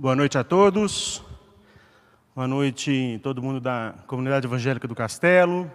Boa 0.00 0.16
noite 0.16 0.38
a 0.38 0.42
todos. 0.42 1.22
Boa 2.34 2.48
noite 2.48 3.20
todo 3.22 3.42
mundo 3.42 3.60
da 3.60 3.94
comunidade 4.06 4.46
evangélica 4.46 4.88
do 4.88 4.94
Castelo. 4.94 5.70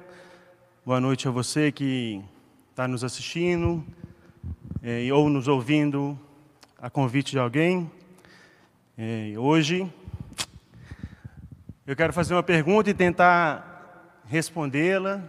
Boa 0.83 0.99
noite 0.99 1.27
a 1.27 1.31
você 1.31 1.71
que 1.71 2.23
está 2.71 2.87
nos 2.87 3.03
assistindo 3.03 3.85
é, 4.81 5.13
ou 5.13 5.29
nos 5.29 5.47
ouvindo 5.47 6.19
a 6.81 6.89
convite 6.89 7.33
de 7.33 7.37
alguém. 7.37 7.91
É, 8.97 9.35
hoje 9.37 9.87
eu 11.85 11.95
quero 11.95 12.11
fazer 12.11 12.33
uma 12.33 12.41
pergunta 12.41 12.89
e 12.89 12.95
tentar 12.95 14.23
respondê-la 14.25 15.21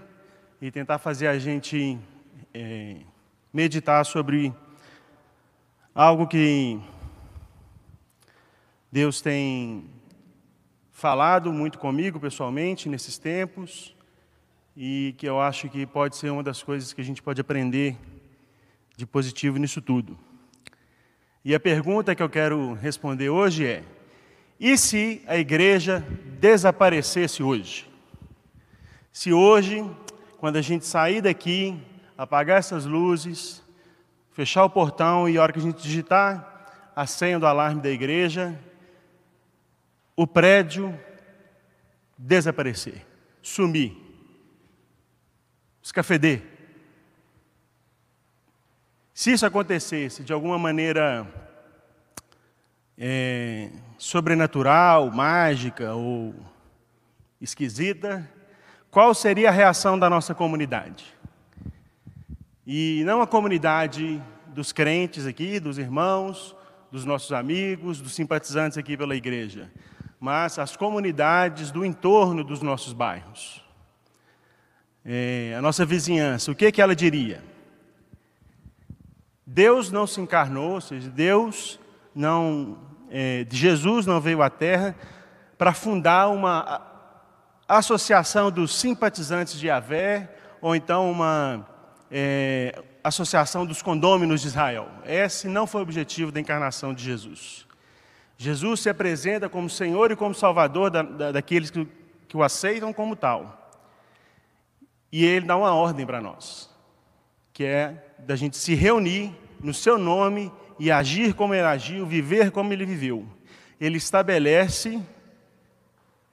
e 0.58 0.70
tentar 0.70 0.96
fazer 0.96 1.26
a 1.26 1.38
gente 1.38 1.98
é, 2.54 2.96
meditar 3.52 4.06
sobre 4.06 4.54
algo 5.94 6.26
que 6.26 6.80
Deus 8.90 9.20
tem 9.20 9.90
falado 10.92 11.52
muito 11.52 11.76
comigo 11.78 12.20
pessoalmente 12.20 12.88
nesses 12.88 13.18
tempos 13.18 13.94
e 14.76 15.14
que 15.18 15.28
eu 15.28 15.40
acho 15.40 15.68
que 15.68 15.84
pode 15.84 16.16
ser 16.16 16.30
uma 16.30 16.42
das 16.42 16.62
coisas 16.62 16.92
que 16.92 17.00
a 17.00 17.04
gente 17.04 17.20
pode 17.20 17.40
aprender 17.40 17.96
de 18.96 19.04
positivo 19.04 19.58
nisso 19.58 19.82
tudo. 19.82 20.16
E 21.44 21.52
a 21.52 21.58
pergunta 21.58 22.14
que 22.14 22.22
eu 22.22 22.28
quero 22.28 22.74
responder 22.74 23.28
hoje 23.28 23.66
é: 23.66 23.82
e 24.58 24.78
se 24.78 25.20
a 25.26 25.36
igreja 25.36 26.00
desaparecesse 26.38 27.42
hoje? 27.42 27.90
Se 29.12 29.32
hoje, 29.32 29.84
quando 30.38 30.56
a 30.56 30.62
gente 30.62 30.86
sair 30.86 31.20
daqui, 31.20 31.76
apagar 32.16 32.60
essas 32.60 32.84
luzes, 32.84 33.62
fechar 34.30 34.64
o 34.64 34.70
portão 34.70 35.28
e 35.28 35.36
a 35.36 35.42
hora 35.42 35.52
que 35.52 35.58
a 35.58 35.62
gente 35.62 35.82
digitar 35.82 36.92
a 36.94 37.04
senha 37.04 37.38
do 37.38 37.46
alarme 37.46 37.82
da 37.82 37.90
igreja, 37.90 38.58
o 40.16 40.26
prédio 40.26 40.98
desaparecer, 42.16 43.06
sumir, 43.42 43.94
escafeder. 45.82 46.42
Se 49.12 49.32
isso 49.32 49.44
acontecesse 49.44 50.24
de 50.24 50.32
alguma 50.32 50.58
maneira 50.58 51.26
é, 52.96 53.70
sobrenatural, 53.98 55.10
mágica 55.10 55.94
ou 55.94 56.34
esquisita, 57.40 58.28
qual 58.90 59.14
seria 59.14 59.50
a 59.50 59.52
reação 59.52 59.98
da 59.98 60.08
nossa 60.08 60.34
comunidade? 60.34 61.14
E 62.66 63.02
não 63.04 63.20
a 63.20 63.26
comunidade 63.26 64.22
dos 64.48 64.72
crentes 64.72 65.26
aqui, 65.26 65.60
dos 65.60 65.76
irmãos, 65.76 66.56
dos 66.90 67.04
nossos 67.04 67.32
amigos, 67.32 68.00
dos 68.00 68.14
simpatizantes 68.14 68.78
aqui 68.78 68.96
pela 68.96 69.14
igreja, 69.14 69.70
mas 70.18 70.58
as 70.58 70.76
comunidades 70.76 71.70
do 71.70 71.84
entorno 71.84 72.42
dos 72.42 72.62
nossos 72.62 72.92
bairros. 72.92 73.64
É, 75.04 75.54
a 75.56 75.62
nossa 75.62 75.84
vizinhança, 75.84 76.50
o 76.50 76.54
que, 76.54 76.72
que 76.72 76.82
ela 76.82 76.96
diria? 76.96 77.42
Deus 79.46 79.92
não 79.92 80.06
se 80.06 80.20
encarnou, 80.20 80.72
ou 80.72 80.80
seja, 80.80 81.08
Deus 81.08 81.78
não, 82.14 82.78
é, 83.08 83.46
Jesus 83.48 84.04
não 84.06 84.20
veio 84.20 84.42
à 84.42 84.50
Terra 84.50 84.96
para 85.56 85.72
fundar 85.72 86.28
uma 86.28 86.82
associação 87.68 88.50
dos 88.50 88.74
simpatizantes 88.78 89.58
de 89.58 89.68
Yahvé, 89.68 90.30
ou 90.60 90.74
então 90.74 91.10
uma 91.10 91.66
é, 92.10 92.82
associação 93.02 93.64
dos 93.64 93.82
condôminos 93.82 94.42
de 94.42 94.48
Israel. 94.48 94.88
Esse 95.04 95.48
não 95.48 95.66
foi 95.66 95.80
o 95.80 95.82
objetivo 95.82 96.32
da 96.32 96.40
encarnação 96.40 96.92
de 96.92 97.04
Jesus. 97.04 97.65
Jesus 98.36 98.80
se 98.80 98.90
apresenta 98.90 99.48
como 99.48 99.68
Senhor 99.70 100.10
e 100.10 100.16
como 100.16 100.34
Salvador 100.34 100.90
da, 100.90 101.02
da, 101.02 101.32
daqueles 101.32 101.70
que, 101.70 101.86
que 102.28 102.36
o 102.36 102.42
aceitam 102.42 102.92
como 102.92 103.16
tal. 103.16 103.70
E 105.10 105.24
ele 105.24 105.46
dá 105.46 105.56
uma 105.56 105.74
ordem 105.74 106.04
para 106.04 106.20
nós, 106.20 106.70
que 107.52 107.64
é 107.64 108.14
da 108.18 108.36
gente 108.36 108.56
se 108.56 108.74
reunir 108.74 109.32
no 109.60 109.72
seu 109.72 109.96
nome 109.96 110.52
e 110.78 110.90
agir 110.90 111.32
como 111.34 111.54
ele 111.54 111.62
agiu, 111.62 112.04
viver 112.04 112.50
como 112.50 112.72
ele 112.72 112.84
viveu. 112.84 113.26
Ele 113.80 113.96
estabelece 113.96 115.00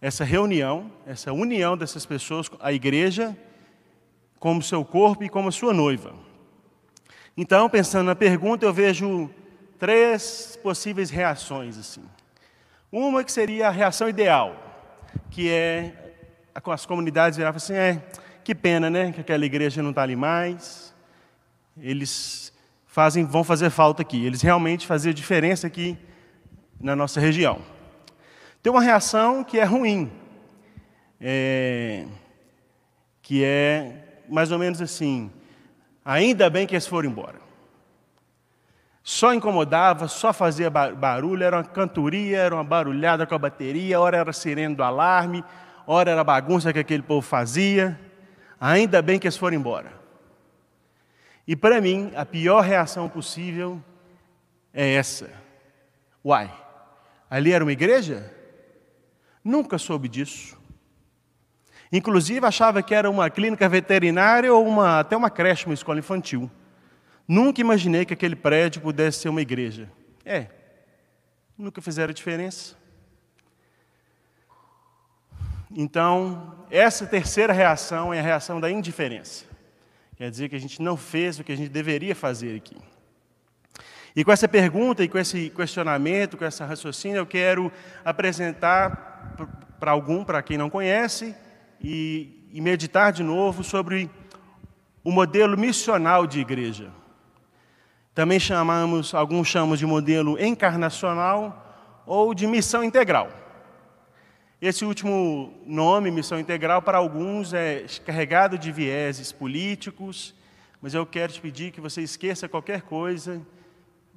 essa 0.02 0.26
reunião, 0.26 0.92
essa 1.06 1.32
união 1.32 1.78
dessas 1.78 2.06
pessoas, 2.06 2.52
a 2.60 2.74
igreja, 2.74 3.38
como 4.38 4.62
seu 4.62 4.84
corpo 4.84 5.24
e 5.24 5.30
como 5.30 5.50
sua 5.50 5.74
noiva. 5.74 6.14
Então, 7.38 7.70
pensando 7.70 8.08
na 8.08 8.16
pergunta, 8.16 8.66
eu 8.66 8.74
vejo 8.74 9.30
três 9.84 10.58
possíveis 10.64 11.10
reações 11.10 11.78
assim. 11.78 12.02
Uma 12.90 13.22
que 13.22 13.30
seria 13.30 13.68
a 13.68 13.70
reação 13.70 14.08
ideal, 14.08 14.56
que 15.30 15.50
é 15.50 16.16
as 16.56 16.86
comunidades 16.86 17.36
viravam 17.36 17.58
assim, 17.58 17.74
é, 17.74 18.02
que 18.46 18.56
pena, 18.56 18.90
né, 18.90 19.12
que 19.12 19.20
aquela 19.20 19.46
igreja 19.46 19.84
não 19.84 19.90
está 19.90 20.04
ali 20.04 20.16
mais. 20.16 20.96
Eles 21.78 22.54
fazem, 22.88 23.26
vão 23.26 23.44
fazer 23.44 23.70
falta 23.72 24.04
aqui. 24.04 24.26
Eles 24.26 24.42
realmente 24.42 24.88
faziam 24.88 25.14
diferença 25.14 25.68
aqui 25.68 25.98
na 26.80 26.96
nossa 26.96 27.20
região. 27.20 27.60
Tem 28.62 28.72
uma 28.72 28.82
reação 28.82 29.44
que 29.44 29.60
é 29.60 29.66
ruim, 29.66 30.10
é, 31.20 32.06
que 33.22 33.44
é 33.44 34.22
mais 34.30 34.50
ou 34.50 34.58
menos 34.58 34.82
assim: 34.82 35.30
ainda 36.06 36.50
bem 36.50 36.66
que 36.66 36.74
eles 36.74 36.88
foram 36.88 37.10
embora. 37.10 37.43
Só 39.04 39.34
incomodava, 39.34 40.08
só 40.08 40.32
fazia 40.32 40.70
barulho, 40.70 41.44
era 41.44 41.58
uma 41.58 41.64
cantoria, 41.64 42.38
era 42.38 42.56
uma 42.56 42.64
barulhada 42.64 43.28
com 43.28 43.36
a 43.36 43.38
bateria, 43.38 44.00
hora 44.00 44.16
era 44.16 44.32
sirene 44.32 44.74
do 44.74 44.82
alarme, 44.82 45.44
hora 45.86 46.12
era 46.12 46.24
bagunça 46.24 46.72
que 46.72 46.80
aquele 46.80 47.04
povo 47.04 47.22
fazia. 47.22 48.00
Ainda 48.58 49.02
bem 49.02 49.20
que 49.20 49.28
eles 49.28 49.36
foram 49.36 49.58
embora. 49.58 49.92
E 51.46 51.54
para 51.54 51.82
mim, 51.82 52.14
a 52.16 52.26
pior 52.26 52.62
reação 52.62 53.10
possível 53.10 53.84
é 54.74 54.94
essa. 54.94 55.30
Uai, 56.24 56.50
ali 57.30 57.52
era 57.52 57.66
uma 57.66 57.74
igreja? 57.74 58.34
Nunca 59.44 59.78
soube 59.78 60.08
disso. 60.08 60.58
Inclusive 61.92 62.48
achava 62.48 62.82
que 62.82 62.96
era 62.96 63.10
uma 63.12 63.30
clínica 63.30 63.68
veterinária 63.68 64.54
ou 64.54 64.66
uma, 64.66 65.02
até 65.02 65.18
uma 65.18 65.30
creche, 65.30 65.66
uma 65.66 65.74
escola 65.74 66.00
infantil. 66.00 66.50
Nunca 67.28 67.62
imaginei 67.62 68.06
que 68.06 68.14
aquele 68.14 68.36
prédio 68.36 68.82
pudesse 68.82 69.20
ser 69.20 69.30
uma 69.30 69.42
igreja. 69.42 69.90
É, 70.26 70.48
nunca 71.58 71.82
fizeram 71.82 72.14
diferença. 72.14 72.76
Então, 75.76 76.66
essa 76.70 77.06
terceira 77.06 77.52
reação 77.52 78.14
é 78.14 78.20
a 78.20 78.24
reação 78.24 78.60
da 78.60 78.70
indiferença. 78.70 79.46
Quer 80.16 80.30
dizer 80.30 80.50
que 80.50 80.56
a 80.56 80.60
gente 80.60 80.82
não 80.82 80.96
fez 80.96 81.40
o 81.40 81.44
que 81.44 81.52
a 81.52 81.58
gente 81.58 81.70
deveria 81.70 82.16
fazer 82.16 82.56
aqui. 82.56 82.78
E 84.16 84.24
com 84.24 84.32
essa 84.32 84.48
pergunta 84.48 85.04
e 85.04 85.10
com 85.10 85.18
esse 85.18 85.50
questionamento, 85.50 86.38
com 86.38 86.46
essa 86.46 86.66
raciocínio, 86.66 87.18
eu 87.18 87.26
quero 87.26 87.72
apresentar 88.06 89.36
para 89.80 89.92
algum, 89.92 90.24
para 90.24 90.44
quem 90.44 90.58
não 90.58 90.70
conhece, 90.70 91.36
e, 91.82 92.48
e 92.52 92.62
meditar 92.62 93.12
de 93.12 93.24
novo 93.24 93.64
sobre 93.64 94.10
o 95.04 95.12
modelo 95.12 95.58
missional 95.58 96.28
de 96.28 96.40
igreja. 96.40 96.92
Também 98.14 98.40
chamamos, 98.40 99.14
alguns 99.14 99.48
chamam 99.48 99.76
de 99.76 99.86
modelo 99.86 100.40
encarnacional 100.40 102.04
ou 102.06 102.34
de 102.34 102.46
missão 102.46 102.84
integral. 102.84 103.30
Esse 104.62 104.86
último 104.86 105.54
nome, 105.66 106.12
missão 106.12 106.40
integral, 106.40 106.82
para 106.82 106.98
alguns 106.98 107.54
é 107.54 107.86
carregado 108.06 108.58
de 108.58 108.72
vieses 108.72 109.32
políticos, 109.32 110.34
mas 110.82 110.94
eu 110.94 111.06
quero 111.06 111.34
te 111.34 111.42
pedir 111.42 111.72
que 111.72 111.82
você 111.82 112.02
esqueça 112.02 112.48
qualquer 112.48 112.84
coisa 112.84 113.42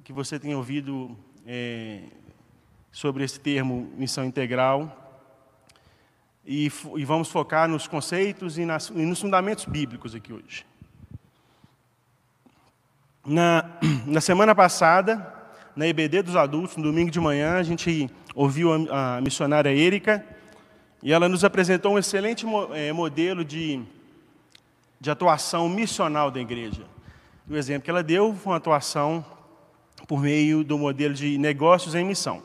que 0.03 0.13
você 0.13 0.39
tenha 0.39 0.55
ouvido 0.55 1.17
é, 1.45 2.03
sobre 2.93 3.25
esse 3.25 3.37
termo 3.39 3.91
missão 3.97 4.23
integral. 4.23 5.03
E, 6.45 6.71
e, 6.95 7.03
vamos 7.03 7.29
focar 7.29 7.67
nos 7.67 7.89
conceitos 7.89 8.57
e, 8.57 8.63
nas, 8.63 8.87
e 8.87 9.05
nos 9.05 9.19
fundamentos 9.19 9.65
bíblicos 9.65 10.15
aqui 10.15 10.31
hoje. 10.31 10.65
Na, 13.29 13.65
na 14.07 14.21
semana 14.21 14.55
passada, 14.55 15.35
na 15.75 15.85
EBD 15.85 16.21
dos 16.21 16.37
adultos, 16.37 16.77
no 16.77 16.83
domingo 16.83 17.11
de 17.11 17.19
manhã, 17.19 17.57
a 17.57 17.63
gente 17.63 18.09
ouviu 18.33 18.71
a, 18.89 19.17
a 19.17 19.21
missionária 19.21 19.69
Érica 19.69 20.25
e 21.03 21.11
ela 21.11 21.27
nos 21.27 21.43
apresentou 21.43 21.95
um 21.95 21.99
excelente 21.99 22.45
mo, 22.45 22.73
é, 22.73 22.93
modelo 22.93 23.43
de, 23.43 23.81
de 24.97 25.11
atuação 25.11 25.67
missional 25.67 26.31
da 26.31 26.39
igreja. 26.39 26.83
O 27.49 27.55
exemplo 27.57 27.83
que 27.83 27.89
ela 27.89 28.01
deu 28.01 28.33
foi 28.33 28.53
uma 28.53 28.57
atuação 28.57 29.25
por 30.07 30.21
meio 30.21 30.63
do 30.63 30.77
modelo 30.77 31.13
de 31.13 31.37
negócios 31.37 31.95
em 31.95 32.05
missão. 32.05 32.41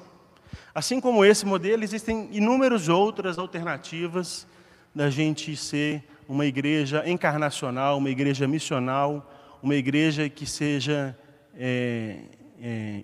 Assim 0.75 1.01
como 1.01 1.25
esse 1.25 1.47
modelo, 1.47 1.85
existem 1.85 2.29
inúmeras 2.33 2.89
outras 2.89 3.39
alternativas 3.39 4.49
da 4.93 5.09
gente 5.09 5.55
ser 5.55 6.03
uma 6.29 6.45
igreja 6.45 7.09
encarnacional, 7.09 7.99
uma 7.99 8.11
igreja 8.11 8.49
missional, 8.49 9.32
uma 9.63 9.77
igreja 9.77 10.29
que 10.29 10.45
seja 10.45 11.17
é, 11.55 12.17
é, 12.61 13.03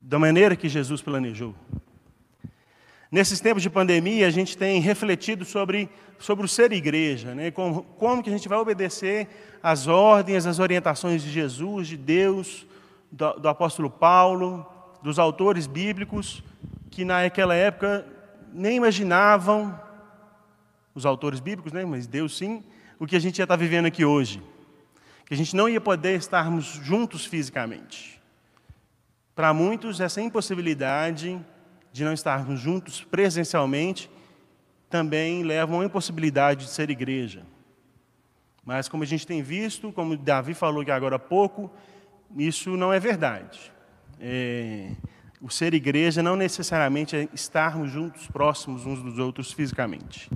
da 0.00 0.18
maneira 0.18 0.56
que 0.56 0.68
Jesus 0.68 1.02
planejou. 1.02 1.54
Nesses 3.10 3.40
tempos 3.40 3.62
de 3.62 3.68
pandemia, 3.68 4.26
a 4.26 4.30
gente 4.30 4.56
tem 4.56 4.80
refletido 4.80 5.44
sobre, 5.44 5.90
sobre 6.18 6.46
o 6.46 6.48
ser 6.48 6.72
igreja, 6.72 7.34
né? 7.34 7.50
como, 7.50 7.82
como 7.98 8.22
que 8.22 8.30
a 8.30 8.32
gente 8.32 8.48
vai 8.48 8.56
obedecer 8.56 9.28
às 9.62 9.86
ordens, 9.86 10.46
às 10.46 10.58
orientações 10.58 11.22
de 11.22 11.30
Jesus, 11.30 11.88
de 11.88 11.98
Deus, 11.98 12.66
do, 13.10 13.34
do 13.34 13.48
apóstolo 13.48 13.90
Paulo, 13.90 14.66
dos 15.02 15.18
autores 15.18 15.66
bíblicos, 15.66 16.42
que 16.90 17.04
naquela 17.04 17.54
época 17.54 18.06
nem 18.50 18.76
imaginavam, 18.76 19.78
os 20.94 21.04
autores 21.04 21.40
bíblicos, 21.40 21.72
né? 21.72 21.84
mas 21.84 22.06
Deus 22.06 22.36
sim, 22.36 22.64
o 22.98 23.06
que 23.06 23.16
a 23.16 23.20
gente 23.20 23.36
já 23.36 23.44
está 23.44 23.56
vivendo 23.56 23.86
aqui 23.86 24.04
hoje. 24.04 24.42
Que 25.32 25.34
a 25.34 25.38
gente 25.38 25.56
não 25.56 25.66
ia 25.66 25.80
poder 25.80 26.14
estarmos 26.18 26.78
juntos 26.82 27.24
fisicamente. 27.24 28.20
Para 29.34 29.54
muitos, 29.54 29.98
essa 29.98 30.20
impossibilidade 30.20 31.40
de 31.90 32.04
não 32.04 32.12
estarmos 32.12 32.60
juntos 32.60 33.02
presencialmente 33.02 34.10
também 34.90 35.42
leva 35.42 35.72
a 35.72 35.76
uma 35.76 35.86
impossibilidade 35.86 36.66
de 36.66 36.70
ser 36.70 36.90
igreja. 36.90 37.46
Mas, 38.62 38.90
como 38.90 39.04
a 39.04 39.06
gente 39.06 39.26
tem 39.26 39.42
visto, 39.42 39.90
como 39.90 40.18
Davi 40.18 40.52
falou 40.52 40.82
aqui 40.82 40.90
agora 40.90 41.16
há 41.16 41.18
pouco, 41.18 41.72
isso 42.36 42.76
não 42.76 42.92
é 42.92 43.00
verdade. 43.00 43.72
É, 44.20 44.90
o 45.40 45.48
ser 45.48 45.72
igreja 45.72 46.22
não 46.22 46.36
necessariamente 46.36 47.16
é 47.16 47.26
estarmos 47.32 47.90
juntos, 47.90 48.26
próximos 48.26 48.84
uns 48.84 49.02
dos 49.02 49.18
outros 49.18 49.50
fisicamente. 49.50 50.30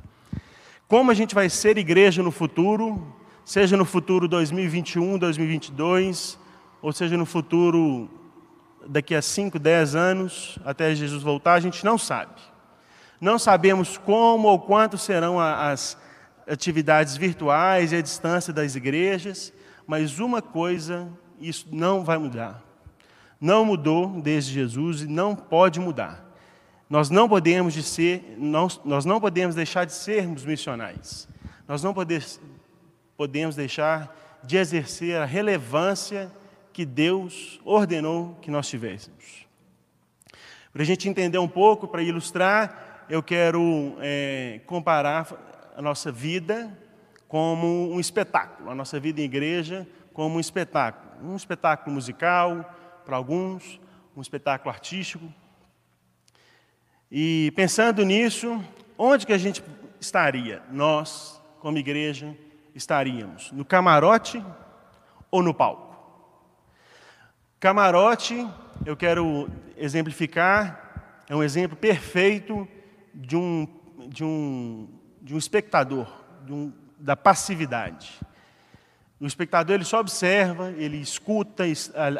Como 0.88 1.10
a 1.10 1.14
gente 1.14 1.34
vai 1.34 1.50
ser 1.50 1.76
igreja 1.76 2.22
no 2.22 2.30
futuro, 2.30 3.14
seja 3.46 3.76
no 3.76 3.84
futuro 3.84 4.26
2021, 4.26 5.18
2022, 5.18 6.36
ou 6.82 6.92
seja 6.92 7.16
no 7.16 7.24
futuro 7.24 8.10
daqui 8.88 9.14
a 9.14 9.22
5, 9.22 9.56
10 9.56 9.94
anos, 9.94 10.58
até 10.64 10.92
Jesus 10.92 11.22
voltar, 11.22 11.54
a 11.54 11.60
gente 11.60 11.84
não 11.84 11.96
sabe. 11.96 12.32
Não 13.20 13.38
sabemos 13.38 13.96
como 13.96 14.48
ou 14.48 14.58
quanto 14.58 14.98
serão 14.98 15.38
as 15.38 15.96
atividades 16.44 17.16
virtuais 17.16 17.92
e 17.92 17.96
a 17.96 18.02
distância 18.02 18.52
das 18.52 18.74
igrejas, 18.74 19.52
mas 19.86 20.18
uma 20.18 20.42
coisa, 20.42 21.08
isso 21.40 21.68
não 21.70 22.02
vai 22.02 22.18
mudar. 22.18 22.64
Não 23.40 23.64
mudou 23.64 24.20
desde 24.20 24.52
Jesus 24.52 25.02
e 25.02 25.06
não 25.06 25.36
pode 25.36 25.78
mudar. 25.78 26.26
Nós 26.90 27.10
não 27.10 27.28
podemos 27.28 27.74
de 27.74 27.84
ser, 27.84 28.36
nós, 28.36 28.80
nós 28.84 29.04
não 29.04 29.20
podemos 29.20 29.54
deixar 29.54 29.84
de 29.84 29.92
sermos 29.92 30.44
missionais. 30.44 31.28
Nós 31.68 31.80
não 31.80 31.94
podemos, 31.94 32.40
podemos 33.16 33.56
deixar 33.56 34.14
de 34.42 34.56
exercer 34.56 35.16
a 35.16 35.24
relevância 35.24 36.30
que 36.72 36.84
Deus 36.84 37.60
ordenou 37.64 38.36
que 38.42 38.50
nós 38.50 38.68
tivéssemos. 38.68 39.46
Para 40.72 40.82
a 40.82 40.86
gente 40.86 41.08
entender 41.08 41.38
um 41.38 41.48
pouco, 41.48 41.88
para 41.88 42.02
ilustrar, 42.02 43.06
eu 43.08 43.22
quero 43.22 43.96
é, 44.00 44.60
comparar 44.66 45.72
a 45.74 45.80
nossa 45.80 46.12
vida 46.12 46.70
como 47.26 47.90
um 47.90 47.98
espetáculo, 47.98 48.70
a 48.70 48.74
nossa 48.74 49.00
vida 49.00 49.20
em 49.20 49.24
igreja 49.24 49.86
como 50.12 50.36
um 50.36 50.40
espetáculo. 50.40 51.06
Um 51.22 51.34
espetáculo 51.34 51.94
musical, 51.94 52.74
para 53.04 53.16
alguns, 53.16 53.80
um 54.14 54.20
espetáculo 54.20 54.70
artístico. 54.70 55.32
E 57.10 57.52
pensando 57.56 58.04
nisso, 58.04 58.62
onde 58.98 59.26
que 59.26 59.32
a 59.32 59.38
gente 59.38 59.62
estaria? 60.00 60.62
Nós, 60.70 61.40
como 61.60 61.78
igreja, 61.78 62.36
estaríamos 62.76 63.50
no 63.50 63.64
camarote 63.64 64.44
ou 65.30 65.42
no 65.42 65.54
palco? 65.54 65.96
Camarote, 67.58 68.46
eu 68.84 68.96
quero 68.96 69.48
exemplificar, 69.76 71.24
é 71.28 71.34
um 71.34 71.42
exemplo 71.42 71.76
perfeito 71.76 72.68
de 73.14 73.36
um, 73.36 73.66
de 74.08 74.22
um, 74.22 74.88
de 75.22 75.34
um 75.34 75.38
espectador, 75.38 76.06
de 76.44 76.52
um, 76.52 76.72
da 76.98 77.16
passividade. 77.16 78.20
O 79.18 79.26
espectador 79.26 79.74
ele 79.74 79.84
só 79.84 80.00
observa, 80.00 80.70
ele 80.72 80.98
escuta, 80.98 81.64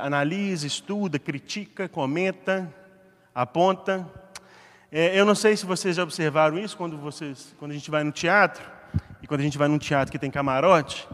analisa, 0.01 0.67
estuda, 0.67 1.19
critica, 1.19 1.87
comenta, 1.89 2.73
aponta. 3.35 4.11
É, 4.91 5.19
eu 5.19 5.27
não 5.27 5.35
sei 5.35 5.57
se 5.57 5.67
vocês 5.67 5.97
já 5.97 6.03
observaram 6.03 6.59
isso 6.59 6.75
quando, 6.75 6.97
vocês, 6.97 7.55
quando 7.59 7.73
a 7.73 7.75
gente 7.75 7.91
vai 7.91 8.03
no 8.03 8.13
teatro, 8.13 8.76
e 9.23 9.27
quando 9.27 9.41
a 9.41 9.45
gente 9.45 9.59
vai 9.59 9.69
num 9.69 9.79
teatro 9.79 10.13
que 10.13 10.19
tem 10.19 10.31
camarote, 10.31 11.09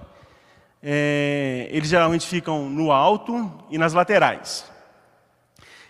é, 0.82 1.68
eles 1.70 1.88
geralmente 1.88 2.26
ficam 2.26 2.68
no 2.68 2.90
alto 2.90 3.52
e 3.70 3.78
nas 3.78 3.92
laterais. 3.92 4.70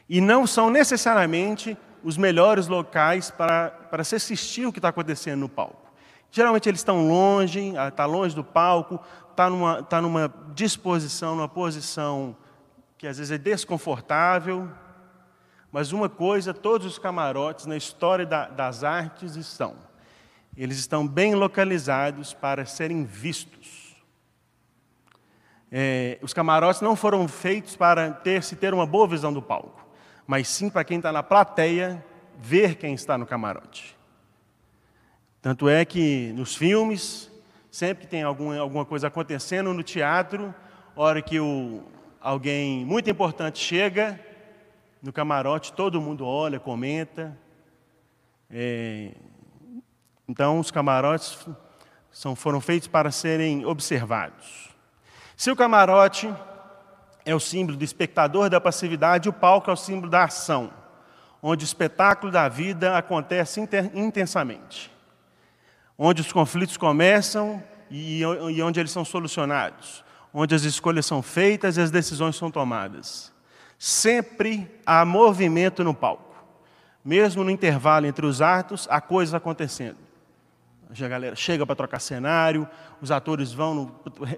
E 0.08 0.20
não 0.20 0.46
são 0.46 0.70
necessariamente 0.70 1.76
os 2.04 2.16
melhores 2.16 2.66
locais 2.66 3.30
para, 3.30 3.70
para 3.70 4.04
se 4.04 4.16
assistir 4.16 4.66
o 4.66 4.72
que 4.72 4.78
está 4.78 4.88
acontecendo 4.88 5.40
no 5.40 5.48
palco. 5.48 5.90
Geralmente 6.30 6.68
eles 6.68 6.80
estão 6.80 7.08
longe, 7.08 7.74
está 7.88 8.04
longe 8.04 8.34
do 8.34 8.42
palco, 8.42 9.00
está 9.30 9.48
numa, 9.48 9.80
está 9.80 10.00
numa 10.00 10.32
disposição, 10.54 11.36
numa 11.36 11.48
posição 11.48 12.36
que 12.98 13.06
às 13.06 13.18
vezes 13.18 13.32
é 13.32 13.38
desconfortável. 13.38 14.68
Mas 15.70 15.92
uma 15.92 16.08
coisa, 16.08 16.52
todos 16.52 16.86
os 16.86 16.98
camarotes 16.98 17.66
na 17.66 17.76
história 17.76 18.26
da, 18.26 18.46
das 18.48 18.84
artes 18.84 19.36
estão. 19.36 19.74
Eles 20.56 20.78
estão 20.78 21.06
bem 21.06 21.34
localizados 21.34 22.34
para 22.34 22.66
serem 22.66 23.04
vistos. 23.04 23.96
É, 25.70 26.18
os 26.20 26.34
camarotes 26.34 26.82
não 26.82 26.94
foram 26.94 27.26
feitos 27.26 27.74
para 27.74 28.10
ter 28.10 28.42
se 28.42 28.56
ter 28.56 28.74
uma 28.74 28.84
boa 28.84 29.08
visão 29.08 29.32
do 29.32 29.40
palco, 29.40 29.86
mas 30.26 30.46
sim 30.46 30.68
para 30.68 30.84
quem 30.84 30.98
está 30.98 31.10
na 31.10 31.22
plateia 31.22 32.04
ver 32.38 32.74
quem 32.74 32.92
está 32.92 33.16
no 33.16 33.24
camarote. 33.24 33.96
Tanto 35.40 35.68
é 35.68 35.84
que 35.84 36.32
nos 36.34 36.54
filmes, 36.54 37.30
sempre 37.70 38.04
que 38.04 38.10
tem 38.10 38.22
algum, 38.22 38.58
alguma 38.60 38.84
coisa 38.84 39.08
acontecendo 39.08 39.72
no 39.72 39.82
teatro, 39.82 40.54
hora 40.94 41.22
que 41.22 41.40
o, 41.40 41.82
alguém 42.20 42.84
muito 42.84 43.10
importante 43.10 43.58
chega 43.58 44.20
no 45.02 45.12
camarote, 45.12 45.72
todo 45.72 46.00
mundo 46.00 46.26
olha, 46.26 46.60
comenta. 46.60 47.36
É, 48.50 49.12
então, 50.28 50.58
os 50.58 50.70
camarotes 50.70 51.38
são, 52.10 52.36
foram 52.36 52.60
feitos 52.60 52.88
para 52.88 53.10
serem 53.10 53.64
observados. 53.66 54.70
Se 55.36 55.50
o 55.50 55.56
camarote 55.56 56.32
é 57.24 57.34
o 57.34 57.40
símbolo 57.40 57.76
do 57.76 57.84
espectador 57.84 58.48
da 58.48 58.60
passividade, 58.60 59.28
o 59.28 59.32
palco 59.32 59.70
é 59.70 59.72
o 59.72 59.76
símbolo 59.76 60.10
da 60.10 60.24
ação, 60.24 60.72
onde 61.42 61.64
o 61.64 61.66
espetáculo 61.66 62.30
da 62.30 62.48
vida 62.48 62.96
acontece 62.96 63.60
intensamente, 63.94 64.92
onde 65.98 66.20
os 66.20 66.32
conflitos 66.32 66.76
começam 66.76 67.62
e 67.90 68.22
onde 68.62 68.80
eles 68.80 68.92
são 68.92 69.04
solucionados, 69.04 70.04
onde 70.32 70.54
as 70.54 70.62
escolhas 70.62 71.04
são 71.04 71.20
feitas 71.20 71.76
e 71.76 71.80
as 71.80 71.90
decisões 71.90 72.36
são 72.36 72.50
tomadas. 72.50 73.32
Sempre 73.78 74.80
há 74.86 75.04
movimento 75.04 75.82
no 75.82 75.92
palco, 75.92 76.36
mesmo 77.04 77.42
no 77.42 77.50
intervalo 77.50 78.06
entre 78.06 78.24
os 78.24 78.40
atos, 78.40 78.86
há 78.88 79.00
coisas 79.00 79.34
acontecendo. 79.34 80.01
A 81.00 81.08
galera 81.08 81.34
chega 81.34 81.64
para 81.64 81.74
trocar 81.74 82.00
cenário, 82.00 82.68
os 83.00 83.10
atores 83.10 83.52
vão 83.52 83.86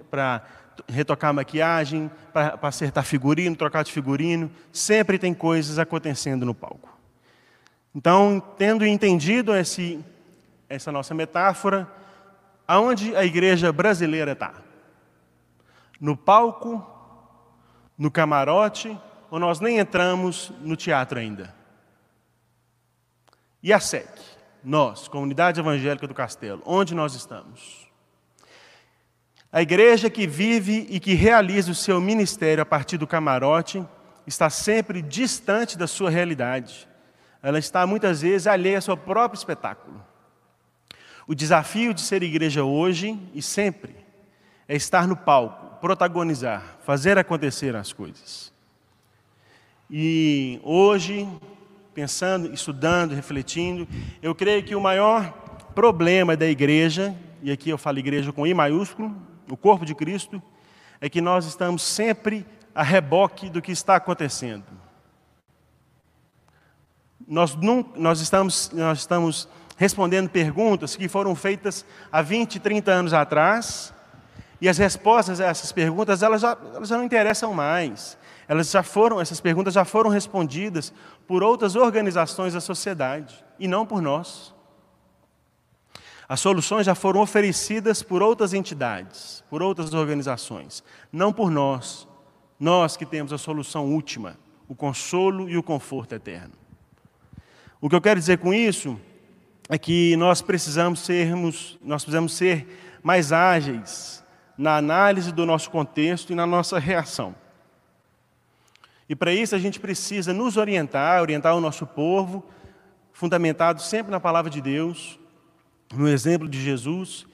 para 0.09 0.41
retocar 0.87 1.33
maquiagem, 1.33 2.09
para 2.31 2.57
acertar 2.61 3.03
figurino, 3.03 3.55
trocar 3.55 3.83
de 3.83 3.91
figurino. 3.91 4.49
Sempre 4.71 5.19
tem 5.19 5.33
coisas 5.33 5.77
acontecendo 5.77 6.45
no 6.45 6.55
palco. 6.55 6.89
Então, 7.93 8.41
tendo 8.57 8.85
entendido 8.85 9.55
esse, 9.55 10.03
essa 10.69 10.91
nossa 10.91 11.13
metáfora, 11.13 11.87
aonde 12.67 13.15
a 13.15 13.25
igreja 13.25 13.71
brasileira 13.71 14.31
está? 14.31 14.53
No 15.99 16.15
palco, 16.15 16.85
no 17.97 18.09
camarote, 18.09 18.97
ou 19.29 19.39
nós 19.39 19.59
nem 19.59 19.79
entramos 19.79 20.51
no 20.61 20.75
teatro 20.75 21.19
ainda? 21.19 21.53
E 23.61 23.73
a 23.73 23.79
SEC? 23.79 24.34
Nós, 24.65 25.07
Comunidade 25.07 25.59
Evangélica 25.59 26.07
do 26.07 26.13
Castelo, 26.15 26.59
onde 26.65 26.95
nós 26.95 27.13
estamos? 27.13 27.87
A 29.51 29.61
igreja 29.61 30.09
que 30.09 30.25
vive 30.25 30.87
e 30.89 30.99
que 30.99 31.13
realiza 31.13 31.71
o 31.71 31.75
seu 31.75 32.01
ministério 32.01 32.63
a 32.63 32.65
partir 32.65 32.97
do 32.97 33.05
camarote 33.05 33.85
está 34.25 34.49
sempre 34.49 35.03
distante 35.03 35.77
da 35.77 35.85
sua 35.85 36.09
realidade. 36.09 36.89
Ela 37.43 37.59
está 37.59 37.85
muitas 37.85 38.23
vezes 38.23 38.47
alheia 38.47 38.79
ao 38.79 38.81
seu 38.81 38.97
próprio 38.97 39.37
espetáculo. 39.37 40.03
O 41.27 41.35
desafio 41.35 41.93
de 41.93 42.01
ser 42.01 42.23
igreja 42.23 42.63
hoje 42.63 43.19
e 43.35 43.43
sempre 43.43 43.95
é 44.67 44.75
estar 44.75 45.07
no 45.07 45.15
palco, 45.15 45.79
protagonizar, 45.79 46.77
fazer 46.83 47.19
acontecer 47.19 47.75
as 47.75 47.93
coisas. 47.93 48.51
E 49.91 50.59
hoje, 50.63 51.29
pensando, 51.95 52.53
estudando, 52.53 53.15
refletindo, 53.15 53.87
eu 54.21 54.35
creio 54.35 54.61
que 54.61 54.75
o 54.75 54.81
maior 54.81 55.31
problema 55.73 56.35
da 56.35 56.45
igreja, 56.45 57.15
e 57.41 57.49
aqui 57.49 57.69
eu 57.69 57.77
falo 57.77 57.97
igreja 57.97 58.33
com 58.33 58.45
I 58.45 58.53
maiúsculo, 58.53 59.15
o 59.49 59.55
corpo 59.55 59.85
de 59.85 59.95
Cristo, 59.95 60.43
é 60.99 61.07
que 61.07 61.21
nós 61.21 61.45
estamos 61.45 61.81
sempre 61.83 62.45
a 62.75 62.83
reboque 62.83 63.49
do 63.49 63.61
que 63.61 63.71
está 63.71 63.95
acontecendo. 63.95 64.65
Nós, 67.25 67.55
não, 67.55 67.89
nós, 67.95 68.19
estamos, 68.19 68.71
nós 68.73 68.99
estamos 68.99 69.47
respondendo 69.77 70.29
perguntas 70.29 70.97
que 70.97 71.07
foram 71.07 71.33
feitas 71.33 71.85
há 72.11 72.21
20, 72.21 72.59
30 72.59 72.91
anos 72.91 73.13
atrás, 73.13 73.93
e 74.65 74.67
as 74.67 74.79
respostas 74.79 75.39
a 75.39 75.45
essas 75.45 75.71
perguntas 75.71 76.23
elas 76.23 76.41
já, 76.41 76.57
elas 76.73 76.89
já 76.89 76.97
não 76.97 77.03
interessam 77.03 77.53
mais. 77.53 78.17
Elas 78.47 78.71
já 78.71 78.81
foram, 78.81 79.21
essas 79.21 79.39
perguntas 79.39 79.75
já 79.75 79.85
foram 79.85 80.09
respondidas 80.09 80.91
por 81.27 81.43
outras 81.43 81.75
organizações 81.75 82.53
da 82.53 82.59
sociedade 82.59 83.45
e 83.59 83.67
não 83.67 83.85
por 83.85 84.01
nós. 84.01 84.55
As 86.27 86.39
soluções 86.39 86.87
já 86.87 86.95
foram 86.95 87.21
oferecidas 87.21 88.01
por 88.01 88.23
outras 88.23 88.55
entidades, 88.55 89.43
por 89.51 89.61
outras 89.61 89.93
organizações, 89.93 90.83
não 91.11 91.31
por 91.31 91.51
nós. 91.51 92.07
Nós 92.59 92.97
que 92.97 93.05
temos 93.05 93.31
a 93.31 93.37
solução 93.37 93.85
última, 93.85 94.35
o 94.67 94.73
consolo 94.73 95.47
e 95.47 95.59
o 95.59 95.61
conforto 95.61 96.15
eterno. 96.15 96.53
O 97.79 97.87
que 97.87 97.95
eu 97.95 98.01
quero 98.01 98.19
dizer 98.19 98.39
com 98.39 98.51
isso 98.51 98.99
é 99.69 99.77
que 99.77 100.17
nós 100.17 100.41
precisamos 100.41 101.01
sermos, 101.01 101.77
nós 101.83 102.03
precisamos 102.03 102.33
ser 102.33 102.99
mais 103.03 103.31
ágeis 103.31 104.24
na 104.57 104.77
análise 104.77 105.31
do 105.31 105.45
nosso 105.45 105.69
contexto 105.69 106.31
e 106.31 106.35
na 106.35 106.45
nossa 106.45 106.79
reação. 106.79 107.35
E 109.07 109.15
para 109.15 109.31
isso 109.33 109.55
a 109.55 109.59
gente 109.59 109.79
precisa 109.79 110.33
nos 110.33 110.57
orientar, 110.57 111.21
orientar 111.21 111.55
o 111.55 111.61
nosso 111.61 111.85
povo, 111.85 112.43
fundamentado 113.13 113.81
sempre 113.81 114.11
na 114.11 114.19
palavra 114.19 114.49
de 114.49 114.61
Deus, 114.61 115.19
no 115.93 116.07
exemplo 116.07 116.47
de 116.49 116.61
Jesus, 116.61 117.25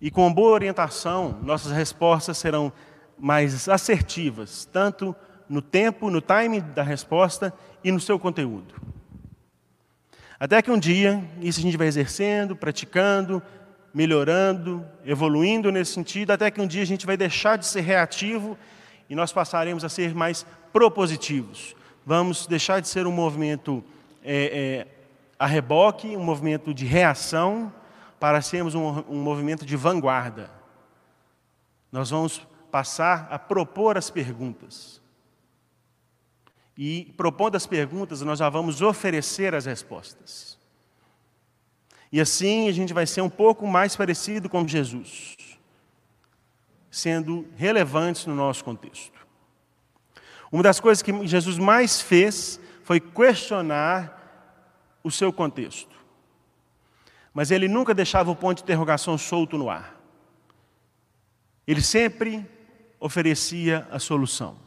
e 0.00 0.10
com 0.10 0.32
boa 0.32 0.52
orientação, 0.52 1.38
nossas 1.42 1.72
respostas 1.72 2.38
serão 2.38 2.72
mais 3.18 3.68
assertivas, 3.68 4.64
tanto 4.72 5.14
no 5.48 5.60
tempo, 5.60 6.10
no 6.10 6.20
time 6.20 6.60
da 6.60 6.82
resposta 6.82 7.52
e 7.84 7.92
no 7.92 8.00
seu 8.00 8.18
conteúdo. 8.18 8.74
Até 10.38 10.62
que 10.62 10.70
um 10.70 10.78
dia, 10.78 11.22
isso 11.40 11.60
a 11.60 11.62
gente 11.62 11.76
vai 11.76 11.86
exercendo, 11.86 12.56
praticando, 12.56 13.42
melhorando, 13.92 14.86
evoluindo 15.04 15.70
nesse 15.72 15.92
sentido, 15.92 16.30
até 16.30 16.50
que 16.50 16.60
um 16.60 16.66
dia 16.66 16.82
a 16.82 16.86
gente 16.86 17.06
vai 17.06 17.16
deixar 17.16 17.56
de 17.56 17.66
ser 17.66 17.80
reativo 17.80 18.56
e 19.08 19.14
nós 19.14 19.32
passaremos 19.32 19.84
a 19.84 19.88
ser 19.88 20.14
mais 20.14 20.46
propositivos. 20.72 21.74
Vamos 22.06 22.46
deixar 22.46 22.80
de 22.80 22.88
ser 22.88 23.06
um 23.06 23.12
movimento 23.12 23.84
é, 24.22 24.86
é, 24.86 24.86
a 25.38 25.46
reboque, 25.46 26.16
um 26.16 26.22
movimento 26.22 26.72
de 26.72 26.84
reação, 26.84 27.72
para 28.20 28.42
sermos 28.42 28.74
um, 28.74 29.02
um 29.08 29.16
movimento 29.16 29.64
de 29.64 29.76
vanguarda. 29.76 30.50
Nós 31.90 32.10
vamos 32.10 32.46
passar 32.70 33.26
a 33.30 33.38
propor 33.38 33.96
as 33.96 34.10
perguntas. 34.10 35.00
E 36.76 37.12
propondo 37.16 37.56
as 37.56 37.66
perguntas, 37.66 38.20
nós 38.20 38.38
já 38.38 38.48
vamos 38.48 38.80
oferecer 38.80 39.54
as 39.54 39.66
respostas. 39.66 40.59
E 42.12 42.20
assim 42.20 42.68
a 42.68 42.72
gente 42.72 42.92
vai 42.92 43.06
ser 43.06 43.20
um 43.20 43.30
pouco 43.30 43.66
mais 43.66 43.94
parecido 43.94 44.48
com 44.48 44.66
Jesus, 44.66 45.36
sendo 46.90 47.46
relevantes 47.56 48.26
no 48.26 48.34
nosso 48.34 48.64
contexto. 48.64 49.18
Uma 50.50 50.62
das 50.62 50.80
coisas 50.80 51.02
que 51.02 51.26
Jesus 51.26 51.58
mais 51.58 52.00
fez 52.00 52.60
foi 52.82 52.98
questionar 52.98 54.18
o 55.04 55.10
seu 55.10 55.32
contexto. 55.32 55.94
Mas 57.32 57.52
ele 57.52 57.68
nunca 57.68 57.94
deixava 57.94 58.30
o 58.30 58.36
ponto 58.36 58.58
de 58.58 58.64
interrogação 58.64 59.16
solto 59.16 59.56
no 59.56 59.70
ar. 59.70 59.96
Ele 61.66 61.80
sempre 61.80 62.44
oferecia 62.98 63.86
a 63.92 64.00
solução. 64.00 64.58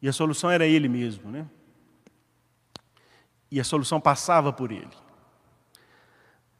E 0.00 0.08
a 0.08 0.12
solução 0.12 0.50
era 0.50 0.64
ele 0.64 0.88
mesmo, 0.88 1.30
né? 1.30 1.46
E 3.50 3.58
a 3.58 3.64
solução 3.64 4.00
passava 4.00 4.52
por 4.52 4.70
ele. 4.70 5.03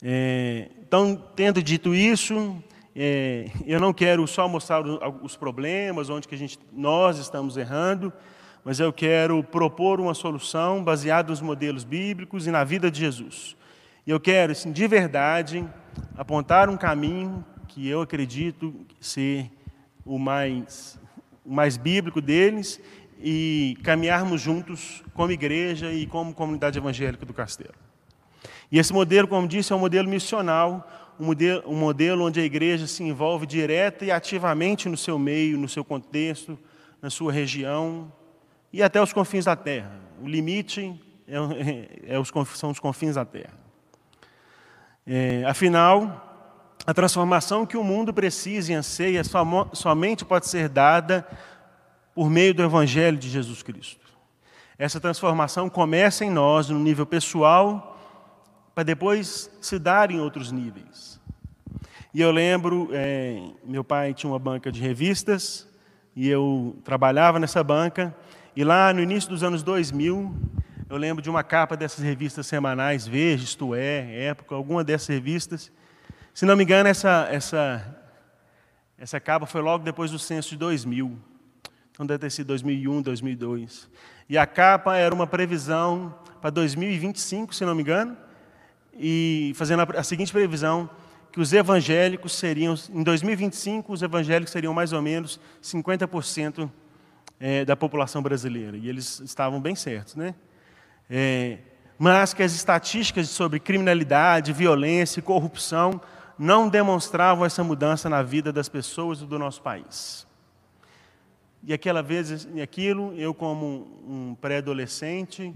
É, 0.06 0.68
então, 0.86 1.16
tendo 1.34 1.62
dito 1.62 1.94
isso, 1.94 2.62
é, 2.94 3.50
eu 3.64 3.80
não 3.80 3.90
quero 3.90 4.26
só 4.26 4.46
mostrar 4.46 4.82
os 5.22 5.34
problemas, 5.34 6.10
onde 6.10 6.28
que 6.28 6.34
a 6.34 6.38
gente, 6.38 6.58
nós 6.70 7.16
estamos 7.16 7.56
errando, 7.56 8.12
mas 8.62 8.78
eu 8.80 8.92
quero 8.92 9.42
propor 9.42 10.02
uma 10.02 10.12
solução 10.12 10.84
baseada 10.84 11.30
nos 11.30 11.40
modelos 11.40 11.84
bíblicos 11.84 12.46
e 12.46 12.50
na 12.50 12.64
vida 12.64 12.90
de 12.90 13.00
Jesus. 13.00 13.56
E 14.06 14.10
eu 14.10 14.20
quero, 14.20 14.52
assim, 14.52 14.72
de 14.72 14.86
verdade, 14.86 15.66
apontar 16.18 16.68
um 16.68 16.76
caminho 16.76 17.42
que 17.66 17.88
eu 17.88 18.02
acredito 18.02 18.74
ser 19.00 19.50
o 20.04 20.18
mais, 20.18 21.00
o 21.46 21.50
mais 21.54 21.78
bíblico 21.78 22.20
deles 22.20 22.78
e 23.18 23.78
caminharmos 23.82 24.42
juntos 24.42 25.02
como 25.14 25.32
igreja 25.32 25.90
e 25.90 26.06
como 26.06 26.34
comunidade 26.34 26.78
evangélica 26.78 27.24
do 27.24 27.32
Castelo. 27.32 27.72
E 28.74 28.78
esse 28.80 28.92
modelo, 28.92 29.28
como 29.28 29.46
disse, 29.46 29.72
é 29.72 29.76
um 29.76 29.78
modelo 29.78 30.08
missional, 30.08 30.84
um 31.20 31.26
modelo, 31.26 31.62
um 31.64 31.76
modelo 31.76 32.24
onde 32.24 32.40
a 32.40 32.44
igreja 32.44 32.88
se 32.88 33.04
envolve 33.04 33.46
direta 33.46 34.04
e 34.04 34.10
ativamente 34.10 34.88
no 34.88 34.96
seu 34.96 35.16
meio, 35.16 35.56
no 35.56 35.68
seu 35.68 35.84
contexto, 35.84 36.58
na 37.00 37.08
sua 37.08 37.32
região, 37.32 38.12
e 38.72 38.82
até 38.82 39.00
os 39.00 39.12
confins 39.12 39.44
da 39.44 39.54
terra. 39.54 39.92
O 40.20 40.26
limite 40.26 40.92
é, 41.28 41.36
é, 42.16 42.18
os, 42.18 42.32
são 42.56 42.72
os 42.72 42.80
confins 42.80 43.14
da 43.14 43.24
terra. 43.24 43.54
É, 45.06 45.44
afinal, 45.46 46.74
a 46.84 46.92
transformação 46.92 47.64
que 47.64 47.76
o 47.76 47.84
mundo 47.84 48.12
precisa 48.12 48.72
e 48.72 48.74
anseia 48.74 49.22
somente 49.72 50.24
pode 50.24 50.48
ser 50.48 50.68
dada 50.68 51.24
por 52.12 52.28
meio 52.28 52.52
do 52.52 52.64
Evangelho 52.64 53.18
de 53.18 53.30
Jesus 53.30 53.62
Cristo. 53.62 54.04
Essa 54.76 54.98
transformação 54.98 55.70
começa 55.70 56.24
em 56.24 56.30
nós, 56.30 56.70
no 56.70 56.80
nível 56.80 57.06
pessoal, 57.06 57.92
para 58.74 58.82
depois 58.82 59.50
se 59.60 59.78
dar 59.78 60.10
em 60.10 60.18
outros 60.18 60.50
níveis. 60.50 61.20
E 62.12 62.20
eu 62.20 62.30
lembro, 62.30 62.88
é, 62.92 63.40
meu 63.64 63.84
pai 63.84 64.12
tinha 64.12 64.30
uma 64.30 64.38
banca 64.38 64.70
de 64.72 64.80
revistas, 64.80 65.68
e 66.14 66.28
eu 66.28 66.76
trabalhava 66.84 67.38
nessa 67.38 67.62
banca, 67.62 68.14
e 68.54 68.62
lá 68.64 68.92
no 68.92 69.00
início 69.00 69.28
dos 69.30 69.42
anos 69.42 69.62
2000, 69.62 70.34
eu 70.88 70.96
lembro 70.96 71.22
de 71.22 71.30
uma 71.30 71.42
capa 71.42 71.76
dessas 71.76 72.04
revistas 72.04 72.46
semanais, 72.46 73.06
Veja, 73.06 73.42
Isto 73.42 73.74
É, 73.74 74.26
Época, 74.26 74.54
alguma 74.54 74.84
dessas 74.84 75.08
revistas. 75.08 75.72
Se 76.32 76.44
não 76.44 76.56
me 76.56 76.62
engano, 76.64 76.88
essa, 76.88 77.28
essa, 77.30 77.96
essa 78.98 79.18
capa 79.18 79.46
foi 79.46 79.60
logo 79.60 79.84
depois 79.84 80.10
do 80.10 80.18
censo 80.18 80.50
de 80.50 80.56
2000. 80.56 81.18
Então 81.90 82.04
deve 82.04 82.18
ter 82.18 82.30
sido 82.30 82.48
2001, 82.48 83.02
2002. 83.02 83.88
E 84.28 84.36
a 84.38 84.46
capa 84.46 84.96
era 84.96 85.14
uma 85.14 85.26
previsão 85.26 86.14
para 86.40 86.50
2025, 86.50 87.54
se 87.54 87.64
não 87.64 87.74
me 87.74 87.82
engano, 87.82 88.16
e 88.98 89.52
fazendo 89.54 89.82
a, 89.82 90.02
seguinte 90.02 90.32
previsão, 90.32 90.88
que 91.32 91.40
os 91.40 91.52
evangélicos 91.52 92.32
seriam, 92.32 92.74
em 92.90 93.02
2025, 93.02 93.92
os 93.92 94.02
evangélicos 94.02 94.52
seriam 94.52 94.72
mais 94.72 94.92
ou 94.92 95.02
menos 95.02 95.40
50% 95.62 96.70
é, 97.40 97.64
da 97.64 97.76
população 97.76 98.22
brasileira. 98.22 98.76
E 98.76 98.88
eles 98.88 99.20
estavam 99.20 99.60
bem 99.60 99.74
certos, 99.74 100.14
né? 100.14 100.34
É, 101.10 101.58
mas 101.98 102.32
que 102.32 102.42
as 102.42 102.54
estatísticas 102.54 103.28
sobre 103.28 103.60
criminalidade, 103.60 104.52
violência 104.52 105.20
e 105.20 105.22
corrupção 105.22 106.00
não 106.38 106.68
demonstravam 106.68 107.44
essa 107.44 107.62
mudança 107.62 108.08
na 108.08 108.22
vida 108.22 108.52
das 108.52 108.68
pessoas 108.68 109.20
do 109.20 109.38
nosso 109.38 109.62
país. 109.62 110.26
E 111.62 111.72
aquela 111.72 112.02
vez, 112.02 112.46
aquilo, 112.62 113.14
eu 113.16 113.32
como 113.32 113.88
um 114.06 114.36
pré-adolescente, 114.40 115.54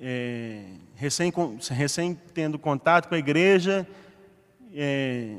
é, 0.00 0.64
recém, 0.94 1.32
recém 1.70 2.18
tendo 2.34 2.58
contato 2.58 3.08
com 3.08 3.14
a 3.14 3.18
igreja, 3.18 3.86
é, 4.74 5.36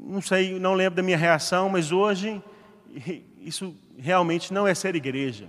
não 0.00 0.20
sei, 0.20 0.58
não 0.58 0.74
lembro 0.74 0.96
da 0.96 1.02
minha 1.02 1.16
reação, 1.16 1.68
mas 1.68 1.92
hoje 1.92 2.42
isso 3.40 3.74
realmente 3.98 4.52
não 4.52 4.66
é 4.66 4.74
ser 4.74 4.94
igreja. 4.94 5.48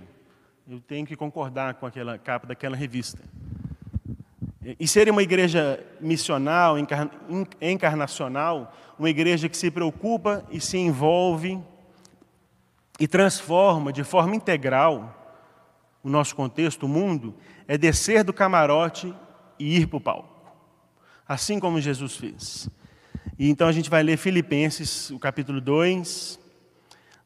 Eu 0.68 0.80
tenho 0.80 1.06
que 1.06 1.14
concordar 1.14 1.74
com 1.74 1.86
aquela 1.86 2.18
capa 2.18 2.46
daquela 2.46 2.76
revista. 2.76 3.22
E 4.80 4.88
ser 4.88 5.08
uma 5.08 5.22
igreja 5.22 5.78
missional, 6.00 6.76
encarnacional, 7.60 8.74
uma 8.98 9.08
igreja 9.08 9.48
que 9.48 9.56
se 9.56 9.70
preocupa 9.70 10.44
e 10.50 10.60
se 10.60 10.76
envolve 10.76 11.60
e 12.98 13.06
transforma 13.06 13.92
de 13.92 14.02
forma 14.02 14.34
integral 14.34 15.12
o 16.02 16.08
nosso 16.08 16.34
contexto, 16.34 16.84
o 16.84 16.88
mundo, 16.88 17.34
é 17.68 17.76
descer 17.76 18.22
do 18.22 18.32
camarote 18.32 19.14
e 19.58 19.78
ir 19.78 19.86
para 19.86 19.96
o 19.96 20.00
palco. 20.00 20.52
Assim 21.26 21.58
como 21.58 21.80
Jesus 21.80 22.16
fez. 22.16 22.68
E 23.38 23.50
então 23.50 23.68
a 23.68 23.72
gente 23.72 23.90
vai 23.90 24.02
ler 24.02 24.16
Filipenses, 24.16 25.10
o 25.10 25.18
capítulo 25.18 25.60
2, 25.60 26.38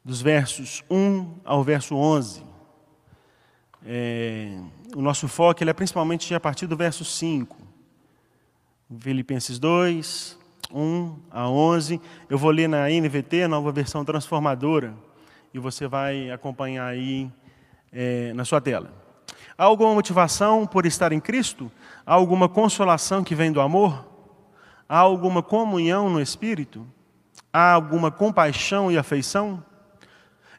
dos 0.03 0.21
versos 0.21 0.83
1 0.89 1.35
ao 1.45 1.63
verso 1.63 1.95
11. 1.95 2.43
É, 3.85 4.59
o 4.95 5.01
nosso 5.01 5.27
foco 5.27 5.63
ele 5.63 5.69
é 5.69 5.73
principalmente 5.73 6.33
a 6.33 6.39
partir 6.39 6.67
do 6.67 6.75
verso 6.75 7.05
5. 7.05 7.57
Filipenses 8.99 9.57
2, 9.57 10.37
1 10.73 11.15
a 11.29 11.49
11. 11.49 12.01
Eu 12.29 12.37
vou 12.37 12.51
ler 12.51 12.67
na 12.67 12.89
NVT, 12.89 13.43
a 13.43 13.47
nova 13.47 13.71
versão 13.71 14.03
transformadora, 14.03 14.93
e 15.53 15.59
você 15.59 15.87
vai 15.87 16.29
acompanhar 16.29 16.87
aí 16.87 17.31
é, 17.91 18.33
na 18.33 18.43
sua 18.43 18.59
tela. 18.59 19.00
Há 19.57 19.63
alguma 19.63 19.93
motivação 19.93 20.65
por 20.65 20.85
estar 20.85 21.11
em 21.11 21.19
Cristo? 21.19 21.71
Há 22.05 22.13
alguma 22.13 22.49
consolação 22.49 23.23
que 23.23 23.35
vem 23.35 23.51
do 23.51 23.61
amor? 23.61 24.07
Há 24.87 24.97
alguma 24.97 25.41
comunhão 25.41 26.09
no 26.09 26.21
Espírito? 26.21 26.85
Há 27.53 27.73
alguma 27.73 28.11
compaixão 28.11 28.91
e 28.91 28.97
afeição? 28.97 29.63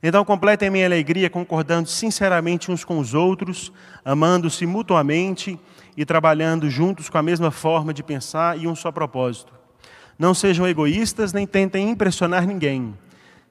Então 0.03 0.25
completem 0.25 0.69
minha 0.69 0.85
alegria 0.85 1.31
concordando 1.31 1.89
sinceramente 1.89 2.73
uns 2.73 2.85
com 2.85 2.99
os 2.99 3.15
outros, 3.15 3.73
amando-se 4.05 4.67
mutuamente 4.67 5.59
e 5.97 6.05
trabalhando 6.05 6.69
juntos 6.69 7.09
com 7.09 7.19
a 7.19 7.23
mesma 7.23 7.51
forma 7.53 7.95
de 7.95 8.03
pensar 8.03 8.59
e 8.59 8.67
um 8.67 8.75
só 8.75 8.91
propósito. 8.91 9.53
Não 10.19 10.35
sejam 10.35 10.67
egoístas 10.67 11.33
nem 11.33 11.47
tentem 11.47 11.89
impressionar 11.91 12.47
ninguém. 12.47 12.99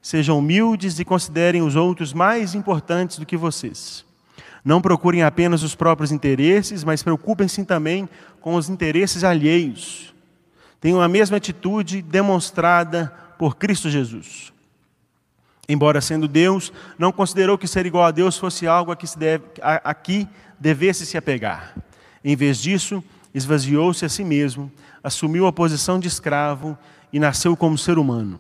Sejam 0.02 0.40
humildes 0.40 1.00
e 1.00 1.06
considerem 1.06 1.62
os 1.62 1.76
outros 1.76 2.12
mais 2.12 2.54
importantes 2.54 3.18
do 3.18 3.26
que 3.26 3.38
vocês. 3.38 4.06
Não 4.64 4.82
procurem 4.82 5.24
apenas 5.24 5.64
os 5.64 5.74
próprios 5.74 6.12
interesses, 6.12 6.84
mas 6.84 7.02
preocupem-se 7.02 7.66
também 7.66 8.08
com 8.40 8.56
os 8.56 8.70
interesses 8.70 9.24
alheios. 9.24 10.14
Tenham 10.80 11.02
a 11.02 11.08
mesma 11.08 11.38
atitude 11.38 12.02
demonstrada 12.02 13.14
por 13.38 13.56
Cristo 13.56 13.90
Jesus. 13.90 14.54
Embora 15.68 16.02
sendo 16.02 16.28
Deus, 16.28 16.72
não 16.98 17.12
considerou 17.12 17.58
que 17.58 17.68
ser 17.68 17.86
igual 17.86 18.04
a 18.04 18.12
Deus 18.12 18.38
fosse 18.38 18.68
algo 18.68 18.92
a 18.92 18.96
que, 18.96 19.08
se 19.08 19.18
deve, 19.18 19.46
a, 19.62 19.92
a 19.92 19.94
que 19.94 20.28
devesse 20.60 21.06
se 21.06 21.18
apegar. 21.18 21.76
Em 22.24 22.36
vez 22.36 22.62
disso, 22.62 23.04
esvaziou-se 23.34 24.04
a 24.06 24.10
si 24.10 24.24
mesmo, 24.24 24.72
assumiu 25.04 25.48
a 25.48 25.54
posição 25.54 26.00
de 26.00 26.08
escravo 26.08 26.78
e 27.12 27.20
nasceu 27.20 27.56
como 27.56 27.78
ser 27.78 27.98
humano. 27.98 28.40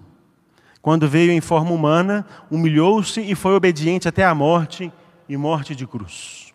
Quando 0.81 1.07
veio 1.07 1.31
em 1.31 1.41
forma 1.41 1.71
humana, 1.71 2.25
humilhou-se 2.49 3.21
e 3.21 3.35
foi 3.35 3.53
obediente 3.53 4.07
até 4.07 4.25
a 4.25 4.35
morte 4.35 4.91
e 5.31 5.37
morte 5.37 5.73
de 5.73 5.87
cruz. 5.87 6.53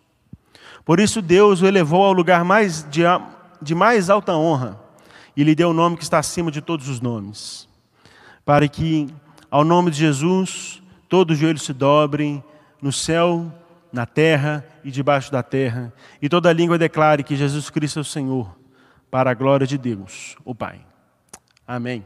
Por 0.85 0.99
isso 0.99 1.19
Deus 1.19 1.63
o 1.63 1.65
elevou 1.65 2.03
ao 2.05 2.13
lugar 2.13 2.45
mais 2.45 2.87
de, 2.91 3.01
de 3.59 3.73
mais 3.73 4.07
alta 4.07 4.35
honra 4.35 4.79
e 5.35 5.43
lhe 5.43 5.55
deu 5.55 5.71
o 5.71 5.73
nome 5.73 5.97
que 5.97 6.03
está 6.03 6.19
acima 6.19 6.51
de 6.51 6.61
todos 6.61 6.87
os 6.87 7.01
nomes, 7.01 7.67
para 8.45 8.67
que 8.67 9.07
ao 9.49 9.63
nome 9.63 9.89
de 9.89 9.97
Jesus 9.97 10.79
todo 11.09 11.33
joelho 11.33 11.57
se 11.57 11.73
dobre 11.73 12.43
no 12.79 12.93
céu, 12.93 13.51
na 13.91 14.05
terra 14.05 14.63
e 14.83 14.91
debaixo 14.91 15.31
da 15.31 15.41
terra, 15.41 15.91
e 16.21 16.29
toda 16.29 16.53
língua 16.53 16.77
declare 16.77 17.23
que 17.23 17.35
Jesus 17.35 17.71
Cristo 17.71 17.97
é 17.97 18.01
o 18.03 18.05
Senhor, 18.05 18.55
para 19.09 19.31
a 19.31 19.33
glória 19.33 19.65
de 19.65 19.79
Deus, 19.79 20.35
o 20.45 20.53
Pai. 20.53 20.81
Amém. 21.67 22.05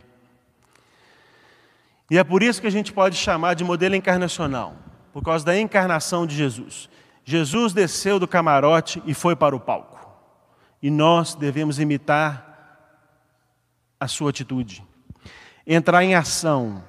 E 2.09 2.17
é 2.17 2.23
por 2.23 2.41
isso 2.41 2.61
que 2.61 2.67
a 2.67 2.71
gente 2.71 2.93
pode 2.93 3.17
chamar 3.17 3.55
de 3.55 3.63
modelo 3.65 3.93
encarnacional, 3.93 4.77
por 5.13 5.23
causa 5.23 5.45
da 5.45 5.59
encarnação 5.59 6.25
de 6.25 6.35
Jesus. 6.35 6.89
Jesus 7.23 7.73
desceu 7.73 8.19
do 8.19 8.27
camarote 8.27 9.01
e 9.05 9.13
foi 9.13 9.35
para 9.35 9.55
o 9.55 9.59
palco. 9.59 9.99
E 10.81 10.89
nós 10.89 11.35
devemos 11.35 11.79
imitar 11.79 12.51
a 13.99 14.07
sua 14.07 14.31
atitude. 14.31 14.83
Entrar 15.65 16.03
em 16.03 16.15
ação 16.15 16.83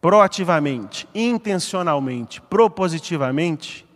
proativamente, 0.00 1.06
intencionalmente, 1.14 2.40
propositivamente, 2.40 3.86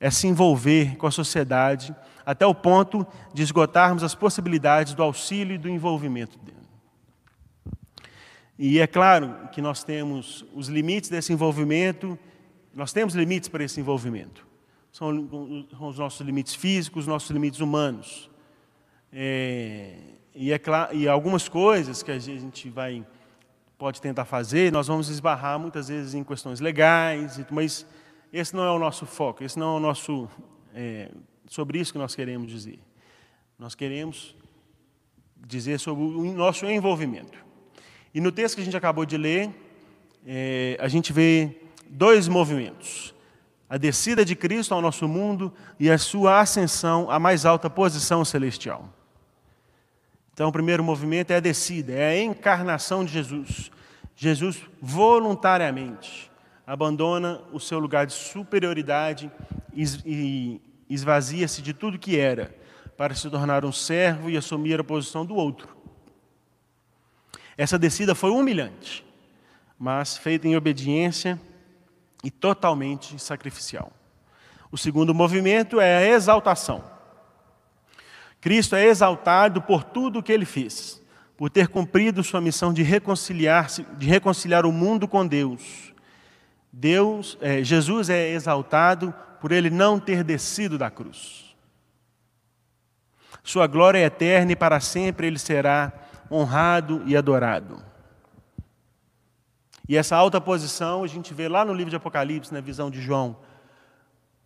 é 0.00 0.10
se 0.10 0.26
envolver 0.26 0.96
com 0.96 1.06
a 1.06 1.10
sociedade 1.10 1.94
até 2.26 2.44
o 2.44 2.54
ponto 2.54 3.06
de 3.32 3.42
esgotarmos 3.42 4.02
as 4.02 4.14
possibilidades 4.14 4.94
do 4.94 5.02
auxílio 5.02 5.54
e 5.54 5.58
do 5.58 5.68
envolvimento 5.68 6.38
dele. 6.38 6.58
E 8.58 8.78
é 8.78 8.86
claro 8.86 9.48
que 9.52 9.62
nós 9.62 9.84
temos 9.84 10.44
os 10.54 10.68
limites 10.68 11.08
desse 11.08 11.32
envolvimento, 11.32 12.18
nós 12.74 12.92
temos 12.92 13.14
limites 13.14 13.48
para 13.48 13.64
esse 13.64 13.80
envolvimento. 13.80 14.46
São 14.92 15.28
os 15.80 15.98
nossos 15.98 16.20
limites 16.20 16.54
físicos, 16.54 17.02
os 17.02 17.06
nossos 17.06 17.30
limites 17.30 17.60
humanos. 17.60 18.30
É, 19.12 19.96
e, 20.34 20.52
é 20.52 20.58
claro, 20.58 20.96
e 20.96 21.08
algumas 21.08 21.48
coisas 21.48 22.02
que 22.02 22.10
a 22.10 22.18
gente 22.18 22.68
vai 22.68 23.06
pode 23.76 24.00
tentar 24.00 24.26
fazer, 24.26 24.70
nós 24.70 24.88
vamos 24.88 25.08
esbarrar 25.08 25.58
muitas 25.58 25.88
vezes 25.88 26.12
em 26.14 26.22
questões 26.22 26.60
legais, 26.60 27.40
mas 27.50 27.86
esse 28.30 28.54
não 28.54 28.62
é 28.62 28.70
o 28.70 28.78
nosso 28.78 29.06
foco, 29.06 29.42
esse 29.42 29.58
não 29.58 29.74
é 29.74 29.76
o 29.78 29.80
nosso 29.80 30.28
é, 30.74 31.10
sobre 31.46 31.78
isso 31.78 31.92
que 31.92 31.98
nós 31.98 32.14
queremos 32.14 32.50
dizer. 32.50 32.78
Nós 33.58 33.74
queremos 33.74 34.36
dizer 35.46 35.78
sobre 35.80 36.04
o 36.04 36.32
nosso 36.32 36.66
envolvimento. 36.66 37.38
E 38.14 38.20
no 38.20 38.30
texto 38.30 38.56
que 38.56 38.60
a 38.60 38.64
gente 38.64 38.76
acabou 38.76 39.06
de 39.06 39.16
ler, 39.16 39.50
é, 40.26 40.76
a 40.78 40.88
gente 40.88 41.12
vê 41.12 41.56
dois 41.90 42.28
movimentos: 42.28 43.14
a 43.68 43.76
descida 43.76 44.24
de 44.24 44.34
Cristo 44.34 44.72
ao 44.72 44.80
nosso 44.80 45.06
mundo 45.06 45.52
e 45.78 45.90
a 45.90 45.98
sua 45.98 46.40
ascensão 46.40 47.10
à 47.10 47.18
mais 47.18 47.44
alta 47.44 47.68
posição 47.68 48.24
celestial. 48.24 48.88
Então, 50.32 50.48
o 50.48 50.52
primeiro 50.52 50.82
movimento 50.82 51.32
é 51.32 51.36
a 51.36 51.40
descida, 51.40 51.92
é 51.92 52.10
a 52.10 52.22
encarnação 52.22 53.04
de 53.04 53.12
Jesus. 53.12 53.70
Jesus 54.16 54.62
voluntariamente 54.80 56.30
abandona 56.66 57.42
o 57.52 57.58
seu 57.58 57.78
lugar 57.78 58.06
de 58.06 58.12
superioridade 58.12 59.30
e 59.74 60.60
esvazia-se 60.88 61.60
de 61.60 61.74
tudo 61.74 61.98
que 61.98 62.18
era 62.18 62.54
para 62.96 63.14
se 63.14 63.28
tornar 63.28 63.64
um 63.64 63.72
servo 63.72 64.30
e 64.30 64.36
assumir 64.36 64.78
a 64.78 64.84
posição 64.84 65.26
do 65.26 65.34
outro. 65.34 65.76
Essa 67.56 67.78
descida 67.78 68.14
foi 68.14 68.30
humilhante, 68.30 69.04
mas 69.78 70.16
feita 70.16 70.46
em 70.48 70.56
obediência 70.56 71.40
e 72.22 72.30
totalmente 72.30 73.18
sacrificial. 73.18 73.92
O 74.70 74.78
segundo 74.78 75.14
movimento 75.14 75.80
é 75.80 75.96
a 75.96 76.08
exaltação. 76.08 76.84
Cristo 78.40 78.74
é 78.76 78.86
exaltado 78.86 79.60
por 79.60 79.84
tudo 79.84 80.18
o 80.18 80.22
que 80.22 80.32
ele 80.32 80.46
fez, 80.46 81.02
por 81.36 81.50
ter 81.50 81.68
cumprido 81.68 82.22
sua 82.22 82.40
missão 82.40 82.72
de 82.72 82.82
reconciliar, 82.82 83.68
de 83.96 84.06
reconciliar 84.06 84.64
o 84.64 84.72
mundo 84.72 85.08
com 85.08 85.26
Deus. 85.26 85.92
Deus, 86.72 87.36
é, 87.40 87.62
Jesus 87.64 88.08
é 88.08 88.30
exaltado 88.30 89.12
por 89.40 89.52
ele 89.52 89.70
não 89.70 89.98
ter 89.98 90.22
descido 90.22 90.78
da 90.78 90.90
cruz. 90.90 91.56
Sua 93.42 93.66
glória 93.66 93.98
é 93.98 94.04
eterna 94.04 94.52
e 94.52 94.56
para 94.56 94.80
sempre 94.80 95.26
ele 95.26 95.38
será 95.38 95.92
honrado 96.30 97.02
e 97.06 97.16
adorado. 97.16 97.89
E 99.90 99.96
essa 99.96 100.14
alta 100.14 100.40
posição 100.40 101.02
a 101.02 101.06
gente 101.08 101.34
vê 101.34 101.48
lá 101.48 101.64
no 101.64 101.74
livro 101.74 101.90
de 101.90 101.96
Apocalipse, 101.96 102.54
na 102.54 102.60
visão 102.60 102.92
de 102.92 103.02
João, 103.02 103.36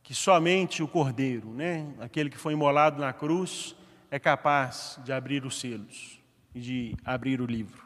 que 0.03 0.15
somente 0.15 0.83
o 0.83 0.89
Cordeiro, 0.89 1.51
né, 1.51 1.87
aquele 2.01 2.31
que 2.31 2.39
foi 2.39 2.55
imolado 2.55 2.99
na 2.99 3.13
cruz, 3.13 3.77
é 4.11 4.19
capaz 4.19 4.99
de 5.05 5.13
abrir 5.13 5.45
os 5.45 5.61
selos 5.61 6.19
e 6.55 6.61
de 6.61 6.97
abrir 7.05 7.43
o 7.43 7.45
livro. 7.45 7.85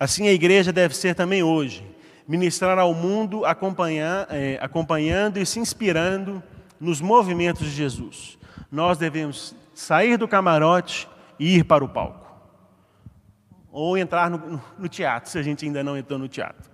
Assim 0.00 0.26
a 0.26 0.32
igreja 0.32 0.72
deve 0.72 0.96
ser 0.96 1.14
também 1.14 1.44
hoje, 1.44 1.88
ministrar 2.26 2.76
ao 2.76 2.92
mundo 2.92 3.44
acompanhar, 3.44 4.26
é, 4.30 4.58
acompanhando 4.60 5.36
e 5.36 5.46
se 5.46 5.60
inspirando 5.60 6.42
nos 6.80 7.00
movimentos 7.00 7.66
de 7.66 7.70
Jesus. 7.70 8.36
Nós 8.68 8.98
devemos 8.98 9.54
sair 9.72 10.16
do 10.16 10.26
camarote 10.26 11.08
e 11.38 11.58
ir 11.58 11.64
para 11.64 11.84
o 11.84 11.88
palco. 11.88 12.21
Ou 13.72 13.96
entrar 13.96 14.30
no, 14.30 14.62
no 14.78 14.88
teatro, 14.88 15.30
se 15.30 15.38
a 15.38 15.42
gente 15.42 15.64
ainda 15.64 15.82
não 15.82 15.96
entrou 15.96 16.18
no 16.18 16.28
teatro. 16.28 16.70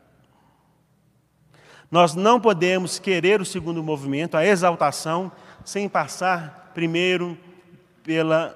Nós 1.91 2.15
não 2.15 2.39
podemos 2.39 2.99
querer 2.99 3.41
o 3.41 3.47
segundo 3.47 3.83
movimento, 3.83 4.37
a 4.37 4.45
exaltação, 4.45 5.33
sem 5.65 5.89
passar 5.89 6.73
primeiro 6.75 7.39
pela, 8.03 8.51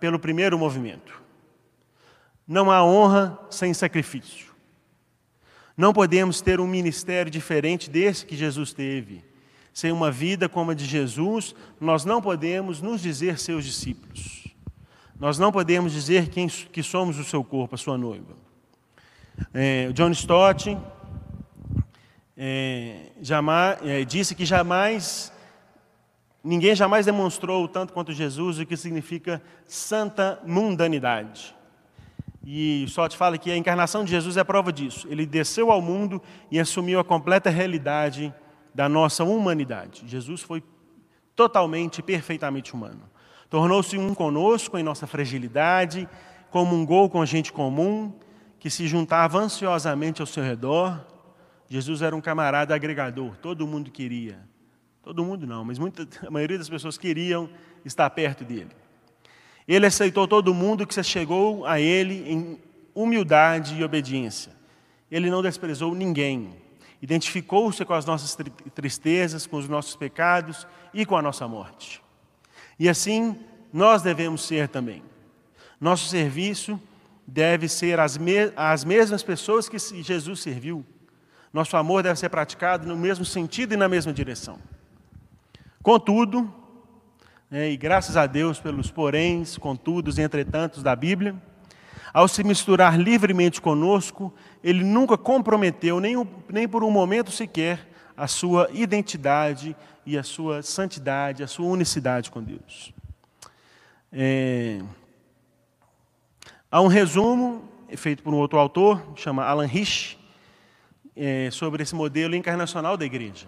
pelo 0.00 0.18
primeiro 0.18 0.58
movimento. 0.58 1.20
Não 2.46 2.70
há 2.70 2.82
honra 2.82 3.38
sem 3.50 3.74
sacrifício. 3.74 4.48
Não 5.76 5.92
podemos 5.92 6.40
ter 6.40 6.60
um 6.60 6.66
ministério 6.66 7.30
diferente 7.30 7.90
desse 7.90 8.24
que 8.24 8.36
Jesus 8.36 8.72
teve. 8.72 9.24
Sem 9.72 9.92
uma 9.92 10.10
vida 10.10 10.48
como 10.48 10.70
a 10.70 10.74
de 10.74 10.84
Jesus, 10.84 11.54
nós 11.80 12.04
não 12.04 12.20
podemos 12.22 12.80
nos 12.80 13.00
dizer 13.00 13.38
seus 13.38 13.64
discípulos. 13.64 14.37
Nós 15.18 15.38
não 15.38 15.50
podemos 15.50 15.92
dizer 15.92 16.28
quem, 16.28 16.48
que 16.48 16.82
somos 16.82 17.18
o 17.18 17.24
seu 17.24 17.42
corpo, 17.42 17.74
a 17.74 17.78
sua 17.78 17.98
noiva. 17.98 18.36
É, 19.52 19.90
John 19.92 20.10
Stott 20.10 20.76
é, 22.36 23.10
jamais, 23.20 23.78
é, 23.82 24.04
disse 24.04 24.34
que 24.34 24.44
jamais 24.44 25.32
Ninguém 26.42 26.74
jamais 26.74 27.04
demonstrou 27.04 27.66
tanto 27.66 27.92
quanto 27.92 28.12
Jesus 28.12 28.58
o 28.58 28.64
que 28.64 28.76
significa 28.76 29.42
santa 29.66 30.40
mundanidade. 30.46 31.54
E 32.42 32.86
te 32.86 33.16
fala 33.16 33.36
que 33.36 33.50
a 33.50 33.56
encarnação 33.56 34.04
de 34.04 34.10
Jesus 34.12 34.36
é 34.36 34.44
prova 34.44 34.72
disso. 34.72 35.06
Ele 35.10 35.26
desceu 35.26 35.70
ao 35.70 35.82
mundo 35.82 36.22
e 36.50 36.58
assumiu 36.58 37.00
a 37.00 37.04
completa 37.04 37.50
realidade 37.50 38.32
da 38.74 38.88
nossa 38.88 39.24
humanidade. 39.24 40.04
Jesus 40.06 40.40
foi 40.40 40.62
totalmente, 41.36 42.02
perfeitamente 42.02 42.72
humano. 42.72 43.02
Tornou-se 43.50 43.96
um 43.96 44.14
conosco 44.14 44.76
em 44.76 44.82
nossa 44.82 45.06
fragilidade, 45.06 46.08
comungou 46.50 47.08
com 47.08 47.24
gente 47.24 47.52
comum, 47.52 48.12
que 48.58 48.68
se 48.68 48.86
juntava 48.86 49.38
ansiosamente 49.38 50.20
ao 50.20 50.26
seu 50.26 50.42
redor. 50.42 51.04
Jesus 51.68 52.02
era 52.02 52.14
um 52.14 52.20
camarada 52.20 52.74
agregador, 52.74 53.36
todo 53.36 53.66
mundo 53.66 53.90
queria 53.90 54.48
Todo 55.08 55.24
mundo 55.24 55.46
não, 55.46 55.64
mas 55.64 55.78
muita, 55.78 56.06
a 56.28 56.30
maioria 56.30 56.58
das 56.58 56.68
pessoas 56.68 56.98
queriam 56.98 57.48
estar 57.82 58.10
perto 58.10 58.44
dele. 58.44 58.68
Ele 59.66 59.86
aceitou 59.86 60.28
todo 60.28 60.52
mundo 60.52 60.86
que 60.86 60.92
se 60.92 61.02
chegou 61.02 61.64
a 61.64 61.80
ele 61.80 62.30
em 62.30 62.58
humildade 62.94 63.74
e 63.74 63.82
obediência. 63.82 64.52
Ele 65.10 65.30
não 65.30 65.40
desprezou 65.40 65.94
ninguém. 65.94 66.54
Identificou-se 67.00 67.82
com 67.86 67.94
as 67.94 68.04
nossas 68.04 68.36
tristezas, 68.74 69.46
com 69.46 69.56
os 69.56 69.66
nossos 69.66 69.96
pecados 69.96 70.66
e 70.92 71.06
com 71.06 71.16
a 71.16 71.22
nossa 71.22 71.48
morte. 71.48 72.02
E 72.78 72.88
assim 72.88 73.36
nós 73.72 74.02
devemos 74.02 74.46
ser 74.46 74.68
também. 74.68 75.02
Nosso 75.80 76.06
serviço 76.08 76.80
deve 77.26 77.68
ser 77.68 78.00
as, 78.00 78.16
me 78.16 78.52
as 78.56 78.84
mesmas 78.84 79.22
pessoas 79.22 79.68
que 79.68 79.78
Jesus 79.78 80.40
serviu. 80.40 80.84
Nosso 81.52 81.76
amor 81.76 82.02
deve 82.02 82.18
ser 82.18 82.28
praticado 82.28 82.86
no 82.86 82.96
mesmo 82.96 83.24
sentido 83.24 83.74
e 83.74 83.76
na 83.76 83.88
mesma 83.88 84.12
direção. 84.12 84.58
Contudo, 85.82 86.52
né, 87.50 87.70
e 87.70 87.76
graças 87.76 88.16
a 88.16 88.26
Deus 88.26 88.60
pelos 88.60 88.90
poréns, 88.90 89.56
contudos 89.56 90.18
e 90.18 90.22
entretantos 90.22 90.82
da 90.82 90.94
Bíblia, 90.94 91.34
ao 92.12 92.26
se 92.26 92.42
misturar 92.42 92.98
livremente 92.98 93.60
conosco, 93.60 94.32
ele 94.62 94.82
nunca 94.82 95.16
comprometeu, 95.16 96.00
nem, 96.00 96.26
nem 96.48 96.66
por 96.66 96.82
um 96.82 96.90
momento 96.90 97.30
sequer, 97.30 97.88
a 98.18 98.26
sua 98.26 98.68
identidade 98.72 99.76
e 100.04 100.18
a 100.18 100.24
sua 100.24 100.60
santidade, 100.60 101.44
a 101.44 101.46
sua 101.46 101.66
unicidade 101.66 102.32
com 102.32 102.42
Deus. 102.42 102.92
É... 104.12 104.82
Há 106.68 106.80
um 106.80 106.88
resumo 106.88 107.62
feito 107.96 108.24
por 108.24 108.34
um 108.34 108.36
outro 108.36 108.58
autor, 108.58 109.00
chama 109.14 109.44
Alan 109.44 109.66
Rich, 109.66 110.18
é, 111.14 111.48
sobre 111.52 111.82
esse 111.82 111.94
modelo 111.94 112.34
encarnacional 112.34 112.96
da 112.96 113.04
igreja. 113.04 113.46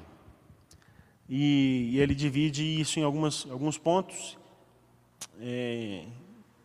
E, 1.28 1.90
e 1.92 2.00
ele 2.00 2.14
divide 2.14 2.62
isso 2.80 3.00
em 3.00 3.02
algumas, 3.02 3.46
alguns 3.50 3.76
pontos, 3.76 4.38
é, 5.40 6.04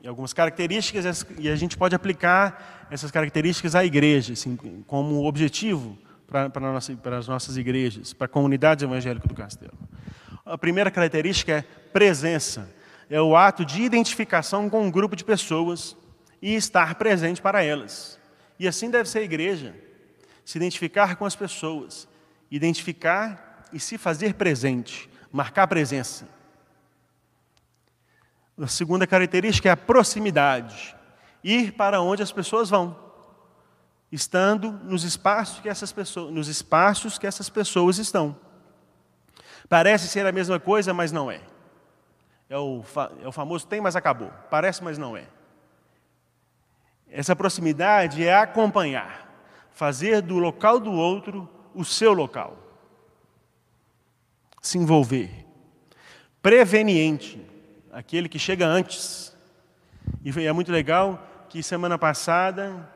em 0.01 0.07
algumas 0.07 0.31
características, 0.31 1.25
e 1.39 1.49
a 1.49 1.55
gente 1.55 1.75
pode 1.75 1.95
aplicar 1.95 2.87
essas 2.91 3.09
características 3.09 3.73
à 3.73 3.83
igreja, 3.83 4.33
assim, 4.33 4.55
como 4.85 5.25
objetivo 5.25 5.97
para, 6.27 6.49
nossa, 6.59 6.97
as 7.17 7.27
nossas 7.27 7.57
igrejas, 7.57 8.13
para 8.13 8.25
a 8.25 8.29
comunidade 8.29 8.83
evangélica 8.83 9.27
do 9.27 9.33
Castelo. 9.33 9.77
A 10.45 10.57
primeira 10.57 10.91
característica 10.91 11.53
é 11.53 11.61
presença. 11.61 12.69
É 13.09 13.21
o 13.21 13.35
ato 13.35 13.63
de 13.63 13.81
identificação 13.81 14.69
com 14.69 14.81
um 14.81 14.91
grupo 14.91 15.15
de 15.15 15.23
pessoas 15.23 15.95
e 16.41 16.55
estar 16.55 16.95
presente 16.95 17.41
para 17.41 17.63
elas. 17.63 18.19
E 18.59 18.67
assim 18.67 18.89
deve 18.89 19.09
ser 19.09 19.19
a 19.19 19.23
igreja: 19.23 19.75
se 20.43 20.57
identificar 20.57 21.15
com 21.15 21.25
as 21.25 21.35
pessoas, 21.35 22.07
identificar 22.49 23.65
e 23.71 23.79
se 23.79 23.97
fazer 23.97 24.33
presente, 24.35 25.09
marcar 25.31 25.67
presença. 25.67 26.27
A 28.59 28.67
segunda 28.67 29.05
característica 29.05 29.67
é 29.67 29.71
a 29.71 29.77
proximidade, 29.77 30.95
ir 31.43 31.73
para 31.73 32.01
onde 32.01 32.23
as 32.23 32.31
pessoas 32.31 32.69
vão, 32.69 32.97
estando 34.11 34.71
nos 34.71 35.03
espaços 35.03 35.59
que 35.59 35.69
essas 35.69 35.91
pessoas, 35.91 36.33
nos 36.33 36.47
espaços 36.47 37.17
que 37.17 37.27
essas 37.27 37.49
pessoas 37.49 37.97
estão. 37.97 38.35
Parece 39.67 40.07
ser 40.07 40.25
a 40.25 40.31
mesma 40.31 40.59
coisa, 40.59 40.93
mas 40.93 41.11
não 41.11 41.29
é. 41.29 41.41
É 42.49 42.57
o, 42.57 42.83
é 43.21 43.27
o 43.27 43.31
famoso 43.31 43.65
tem, 43.67 43.81
mas 43.81 43.95
acabou. 43.95 44.31
Parece, 44.49 44.83
mas 44.83 44.97
não 44.97 45.17
é. 45.17 45.27
Essa 47.09 47.35
proximidade 47.35 48.25
é 48.25 48.35
acompanhar, 48.35 49.29
fazer 49.71 50.21
do 50.21 50.37
local 50.37 50.79
do 50.79 50.91
outro 50.91 51.49
o 51.73 51.83
seu 51.83 52.13
local. 52.13 52.57
Se 54.61 54.77
envolver. 54.77 55.45
Preveniente, 56.41 57.43
aquele 57.91 58.29
que 58.29 58.37
chega 58.37 58.67
antes. 58.67 59.35
E 60.23 60.45
é 60.45 60.51
muito 60.51 60.71
legal 60.71 61.25
que 61.49 61.63
semana 61.63 61.97
passada, 61.97 62.87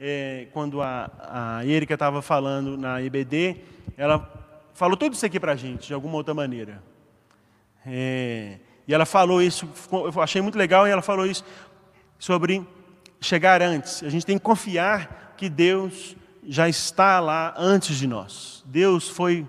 é, 0.00 0.46
quando 0.52 0.80
a, 0.80 1.58
a 1.58 1.66
Erika 1.66 1.92
estava 1.92 2.22
falando 2.22 2.78
na 2.78 3.02
EBD, 3.02 3.58
ela 3.98 4.26
falou 4.72 4.96
tudo 4.96 5.12
isso 5.12 5.26
aqui 5.26 5.38
para 5.38 5.52
a 5.52 5.56
gente, 5.56 5.88
de 5.88 5.94
alguma 5.94 6.14
outra 6.14 6.32
maneira. 6.32 6.82
É, 7.84 8.58
e 8.88 8.94
ela 8.94 9.04
falou 9.04 9.42
isso, 9.42 9.68
eu 9.92 10.22
achei 10.22 10.40
muito 10.40 10.56
legal, 10.56 10.88
e 10.88 10.90
ela 10.90 11.02
falou 11.02 11.26
isso 11.26 11.44
sobre 12.18 12.66
chegar 13.20 13.60
antes. 13.60 14.02
A 14.02 14.08
gente 14.08 14.24
tem 14.24 14.38
que 14.38 14.44
confiar 14.44 15.34
que 15.36 15.50
Deus 15.50 16.16
já 16.48 16.66
está 16.66 17.20
lá 17.20 17.54
antes 17.58 17.98
de 17.98 18.06
nós. 18.06 18.64
Deus 18.66 19.06
foi 19.06 19.46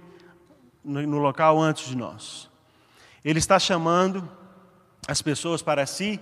no 0.84 1.20
local 1.20 1.60
antes 1.62 1.88
de 1.88 1.96
nós. 1.96 2.50
Ele 3.24 3.40
está 3.40 3.58
chamando 3.58 4.28
as 5.08 5.22
pessoas 5.22 5.62
para 5.62 5.86
si, 5.86 6.20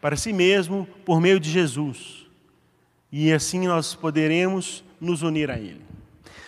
para 0.00 0.16
si 0.16 0.32
mesmo, 0.32 0.86
por 1.04 1.20
meio 1.20 1.40
de 1.40 1.50
Jesus. 1.50 2.25
E 3.18 3.32
assim 3.32 3.66
nós 3.66 3.94
poderemos 3.94 4.84
nos 5.00 5.22
unir 5.22 5.50
a 5.50 5.58
Ele. 5.58 5.80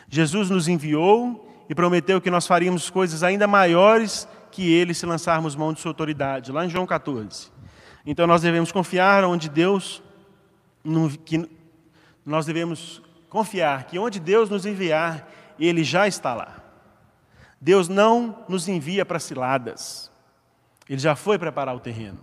Jesus 0.06 0.50
nos 0.50 0.68
enviou 0.68 1.64
e 1.66 1.74
prometeu 1.74 2.20
que 2.20 2.30
nós 2.30 2.46
faríamos 2.46 2.90
coisas 2.90 3.22
ainda 3.22 3.46
maiores 3.46 4.28
que 4.52 4.70
Ele 4.70 4.92
se 4.92 5.06
lançarmos 5.06 5.56
mão 5.56 5.72
de 5.72 5.80
sua 5.80 5.92
autoridade, 5.92 6.52
lá 6.52 6.66
em 6.66 6.68
João 6.68 6.86
14. 6.86 7.50
Então 8.04 8.26
nós 8.26 8.42
devemos 8.42 8.70
confiar 8.70 9.24
onde 9.24 9.48
Deus 9.48 10.02
que 11.24 11.48
nós 12.22 12.44
devemos 12.44 13.00
confiar 13.30 13.84
que 13.84 13.98
onde 13.98 14.20
Deus 14.20 14.50
nos 14.50 14.66
enviar, 14.66 15.26
Ele 15.58 15.82
já 15.82 16.06
está 16.06 16.34
lá. 16.34 16.62
Deus 17.58 17.88
não 17.88 18.44
nos 18.46 18.68
envia 18.68 19.06
para 19.06 19.18
ciladas, 19.18 20.10
Ele 20.86 21.00
já 21.00 21.16
foi 21.16 21.38
preparar 21.38 21.74
o 21.74 21.80
terreno. 21.80 22.18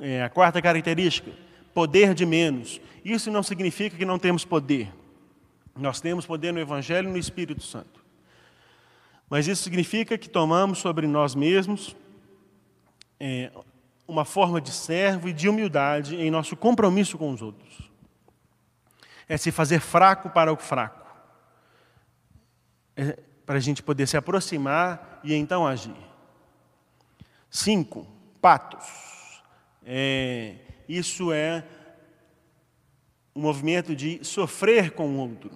É, 0.00 0.22
a 0.22 0.30
quarta 0.30 0.62
característica, 0.62 1.44
poder 1.76 2.14
de 2.14 2.24
menos. 2.24 2.80
Isso 3.04 3.30
não 3.30 3.42
significa 3.42 3.98
que 3.98 4.06
não 4.06 4.18
temos 4.18 4.46
poder. 4.46 4.90
Nós 5.76 6.00
temos 6.00 6.24
poder 6.24 6.50
no 6.50 6.58
Evangelho 6.58 7.06
e 7.06 7.12
no 7.12 7.18
Espírito 7.18 7.62
Santo. 7.62 8.02
Mas 9.28 9.46
isso 9.46 9.62
significa 9.62 10.16
que 10.16 10.26
tomamos 10.26 10.78
sobre 10.78 11.06
nós 11.06 11.34
mesmos 11.34 11.94
é, 13.20 13.52
uma 14.08 14.24
forma 14.24 14.58
de 14.58 14.70
servo 14.70 15.28
e 15.28 15.34
de 15.34 15.50
humildade 15.50 16.16
em 16.16 16.30
nosso 16.30 16.56
compromisso 16.56 17.18
com 17.18 17.30
os 17.30 17.42
outros. 17.42 17.90
É 19.28 19.36
se 19.36 19.52
fazer 19.52 19.80
fraco 19.80 20.30
para 20.30 20.50
o 20.50 20.56
fraco. 20.56 21.06
É 22.96 23.18
para 23.44 23.56
a 23.56 23.60
gente 23.60 23.82
poder 23.82 24.08
se 24.08 24.16
aproximar 24.16 25.20
e 25.22 25.34
então 25.34 25.66
agir. 25.66 25.94
Cinco, 27.50 28.06
patos. 28.40 28.86
É, 29.84 30.65
isso 30.88 31.32
é 31.32 31.64
um 33.34 33.42
movimento 33.42 33.94
de 33.94 34.24
sofrer 34.24 34.92
com 34.92 35.08
o 35.08 35.18
outro. 35.18 35.50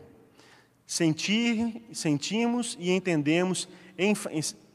Sentir, 0.86 1.82
sentimos 1.92 2.76
e 2.80 2.90
entendemos 2.90 3.68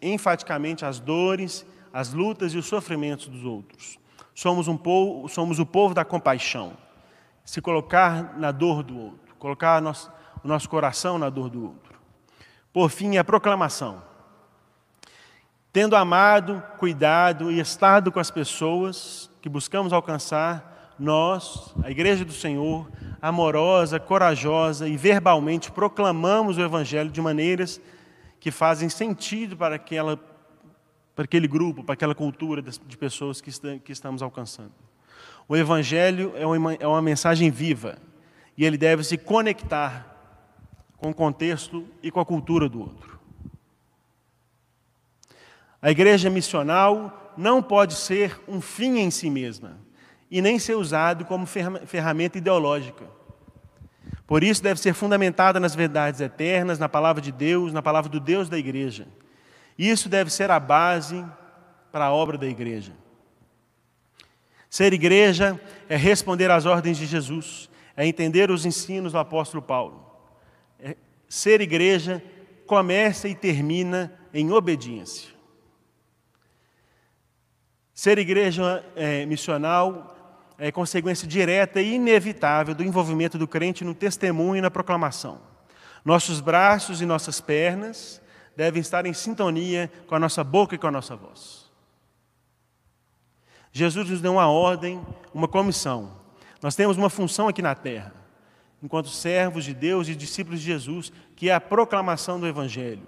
enfaticamente 0.01 0.85
as 0.85 0.99
dores 0.99 1.65
as 1.95 2.11
lutas 2.11 2.53
e 2.53 2.57
os 2.57 2.65
sofrimentos 2.65 3.29
dos 3.29 3.45
outros. 3.45 3.97
Somos, 4.33 4.67
um 4.67 4.75
povo, 4.75 5.29
somos 5.29 5.59
o 5.59 5.65
povo 5.65 5.93
da 5.93 6.03
compaixão. 6.03 6.73
Se 7.45 7.61
colocar 7.61 8.37
na 8.37 8.51
dor 8.51 8.83
do 8.83 8.99
outro, 8.99 9.33
colocar 9.39 9.81
o 9.81 10.47
nosso 10.47 10.69
coração 10.69 11.17
na 11.17 11.29
dor 11.29 11.49
do 11.49 11.63
outro. 11.63 11.97
Por 12.73 12.89
fim, 12.89 13.15
a 13.15 13.23
proclamação. 13.23 14.03
Tendo 15.71 15.95
amado, 15.95 16.61
cuidado 16.77 17.49
e 17.49 17.61
estado 17.61 18.11
com 18.11 18.19
as 18.19 18.29
pessoas 18.29 19.31
que 19.45 19.49
buscamos 19.49 19.93
alcançar, 19.93 20.95
nós, 20.97 21.71
a 21.83 21.91
Igreja 21.91 22.25
do 22.25 22.33
Senhor, 22.33 22.89
amorosa, 23.21 23.99
corajosa 23.99 24.89
e 24.89 24.97
verbalmente 24.97 25.69
proclamamos 25.69 26.57
o 26.57 26.61
Evangelho 26.61 27.11
de 27.11 27.21
maneiras 27.21 27.79
que 28.39 28.49
fazem 28.49 28.89
sentido 28.89 29.55
para 29.55 29.75
aquela 29.75 30.19
para 31.15 31.25
aquele 31.25 31.47
grupo, 31.47 31.83
para 31.83 31.93
aquela 31.93 32.15
cultura 32.15 32.59
de 32.59 32.97
pessoas 32.97 33.39
que, 33.39 33.51
que 33.81 33.91
estamos 33.91 34.23
alcançando. 34.23 34.73
O 35.47 35.55
Evangelho 35.55 36.33
é 36.35 36.47
uma, 36.47 36.73
é 36.73 36.87
uma 36.87 37.01
mensagem 37.03 37.51
viva 37.51 37.99
e 38.57 38.65
ele 38.65 38.79
deve 38.79 39.03
se 39.03 39.15
conectar 39.15 40.11
com 40.97 41.11
o 41.11 41.13
contexto 41.13 41.85
e 42.01 42.09
com 42.09 42.19
a 42.19 42.25
cultura 42.25 42.67
do 42.67 42.79
outro. 42.79 43.19
A 45.79 45.91
igreja 45.91 46.31
missional 46.31 47.24
não 47.37 47.61
pode 47.61 47.95
ser 47.95 48.39
um 48.47 48.61
fim 48.61 48.99
em 48.99 49.11
si 49.11 49.29
mesma 49.29 49.77
e 50.29 50.41
nem 50.41 50.57
ser 50.59 50.75
usado 50.75 51.25
como 51.25 51.45
ferramenta 51.45 52.37
ideológica. 52.37 53.05
Por 54.27 54.43
isso, 54.43 54.63
deve 54.63 54.79
ser 54.79 54.93
fundamentada 54.93 55.59
nas 55.59 55.75
verdades 55.75 56.19
eternas, 56.19 56.79
na 56.79 56.89
palavra 56.89 57.21
de 57.21 57.31
Deus, 57.31 57.71
na 57.71 57.81
palavra 57.81 58.09
do 58.09 58.19
Deus 58.19 58.49
da 58.49 58.57
igreja. 58.57 59.07
Isso 59.77 60.09
deve 60.09 60.31
ser 60.31 60.49
a 60.49 60.59
base 60.59 61.23
para 61.91 62.05
a 62.05 62.13
obra 62.13 62.37
da 62.37 62.47
igreja. 62.47 62.93
Ser 64.69 64.93
igreja 64.93 65.59
é 65.87 65.95
responder 65.95 66.49
às 66.49 66.65
ordens 66.65 66.97
de 66.97 67.05
Jesus, 67.05 67.69
é 67.95 68.05
entender 68.05 68.49
os 68.49 68.65
ensinos 68.65 69.11
do 69.11 69.19
apóstolo 69.19 69.61
Paulo. 69.61 70.03
É 70.79 70.95
ser 71.29 71.61
igreja 71.61 72.21
começa 72.65 73.27
e 73.27 73.35
termina 73.35 74.11
em 74.33 74.51
obediência. 74.51 75.34
Ser 77.95 78.17
igreja 78.17 78.85
é, 78.93 79.25
missional 79.25 80.13
é 80.57 80.69
consequência 80.69 81.25
direta 81.25 81.81
e 81.81 81.93
inevitável 81.93 82.75
do 82.75 82.83
envolvimento 82.83 83.37
do 83.37 83.47
crente 83.47 83.85
no 83.85 83.95
testemunho 83.95 84.57
e 84.57 84.61
na 84.61 84.69
proclamação. 84.69 85.39
Nossos 86.03 86.41
braços 86.41 87.01
e 87.01 87.05
nossas 87.05 87.39
pernas 87.39 88.21
devem 88.53 88.81
estar 88.81 89.05
em 89.05 89.13
sintonia 89.13 89.89
com 90.07 90.15
a 90.15 90.19
nossa 90.19 90.43
boca 90.43 90.75
e 90.75 90.77
com 90.77 90.87
a 90.87 90.91
nossa 90.91 91.15
voz. 91.15 91.71
Jesus 93.71 94.09
nos 94.09 94.21
deu 94.21 94.33
uma 94.33 94.47
ordem, 94.47 95.01
uma 95.33 95.47
comissão. 95.47 96.11
Nós 96.61 96.75
temos 96.75 96.97
uma 96.97 97.09
função 97.09 97.47
aqui 97.47 97.61
na 97.61 97.75
terra, 97.75 98.13
enquanto 98.83 99.07
servos 99.07 99.63
de 99.63 99.73
Deus 99.73 100.09
e 100.09 100.15
discípulos 100.15 100.59
de 100.59 100.65
Jesus, 100.65 101.13
que 101.33 101.49
é 101.49 101.53
a 101.53 101.61
proclamação 101.61 102.39
do 102.41 102.47
Evangelho, 102.47 103.07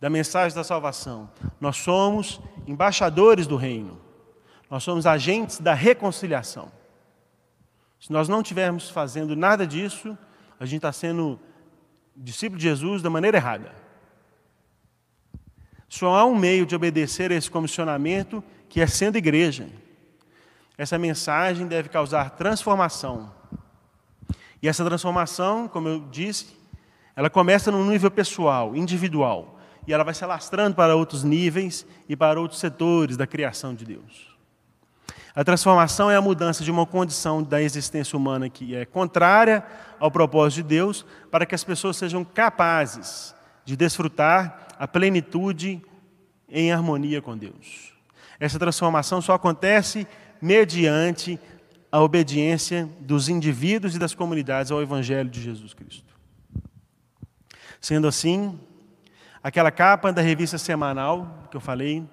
da 0.00 0.08
mensagem 0.08 0.56
da 0.56 0.62
salvação. 0.62 1.28
Nós 1.60 1.78
somos 1.78 2.40
embaixadores 2.66 3.46
do 3.46 3.56
reino. 3.56 4.03
Nós 4.74 4.82
somos 4.82 5.06
agentes 5.06 5.60
da 5.60 5.72
reconciliação. 5.72 6.68
Se 8.00 8.12
nós 8.12 8.28
não 8.28 8.40
estivermos 8.40 8.90
fazendo 8.90 9.36
nada 9.36 9.64
disso, 9.64 10.18
a 10.58 10.66
gente 10.66 10.78
está 10.78 10.90
sendo 10.90 11.38
discípulo 12.16 12.58
de 12.58 12.64
Jesus 12.64 13.00
da 13.00 13.08
maneira 13.08 13.36
errada. 13.36 13.72
Só 15.88 16.16
há 16.16 16.24
um 16.24 16.34
meio 16.34 16.66
de 16.66 16.74
obedecer 16.74 17.30
a 17.30 17.36
esse 17.36 17.48
comissionamento, 17.48 18.42
que 18.68 18.80
é 18.80 18.86
sendo 18.88 19.16
igreja. 19.16 19.68
Essa 20.76 20.98
mensagem 20.98 21.68
deve 21.68 21.88
causar 21.88 22.30
transformação. 22.30 23.32
E 24.60 24.66
essa 24.66 24.84
transformação, 24.84 25.68
como 25.68 25.86
eu 25.86 26.00
disse, 26.10 26.56
ela 27.14 27.30
começa 27.30 27.70
no 27.70 27.88
nível 27.88 28.10
pessoal, 28.10 28.74
individual, 28.74 29.56
e 29.86 29.92
ela 29.92 30.02
vai 30.02 30.14
se 30.14 30.24
alastrando 30.24 30.74
para 30.74 30.96
outros 30.96 31.22
níveis 31.22 31.86
e 32.08 32.16
para 32.16 32.40
outros 32.40 32.58
setores 32.58 33.16
da 33.16 33.24
criação 33.24 33.72
de 33.72 33.84
Deus. 33.84 34.33
A 35.34 35.42
transformação 35.42 36.08
é 36.08 36.14
a 36.14 36.20
mudança 36.20 36.62
de 36.62 36.70
uma 36.70 36.86
condição 36.86 37.42
da 37.42 37.60
existência 37.60 38.16
humana 38.16 38.48
que 38.48 38.76
é 38.76 38.84
contrária 38.84 39.64
ao 39.98 40.08
propósito 40.08 40.62
de 40.62 40.68
Deus, 40.68 41.04
para 41.28 41.44
que 41.44 41.56
as 41.56 41.64
pessoas 41.64 41.96
sejam 41.96 42.24
capazes 42.24 43.34
de 43.64 43.76
desfrutar 43.76 44.68
a 44.78 44.86
plenitude 44.86 45.82
em 46.48 46.72
harmonia 46.72 47.20
com 47.20 47.36
Deus. 47.36 47.92
Essa 48.38 48.60
transformação 48.60 49.20
só 49.20 49.32
acontece 49.32 50.06
mediante 50.40 51.40
a 51.90 52.00
obediência 52.00 52.88
dos 53.00 53.28
indivíduos 53.28 53.96
e 53.96 53.98
das 53.98 54.14
comunidades 54.14 54.70
ao 54.70 54.82
Evangelho 54.82 55.30
de 55.30 55.42
Jesus 55.42 55.74
Cristo. 55.74 56.14
Sendo 57.80 58.06
assim, 58.06 58.58
aquela 59.42 59.72
capa 59.72 60.12
da 60.12 60.22
revista 60.22 60.58
semanal 60.58 61.48
que 61.50 61.56
eu 61.56 61.60
falei 61.60 62.08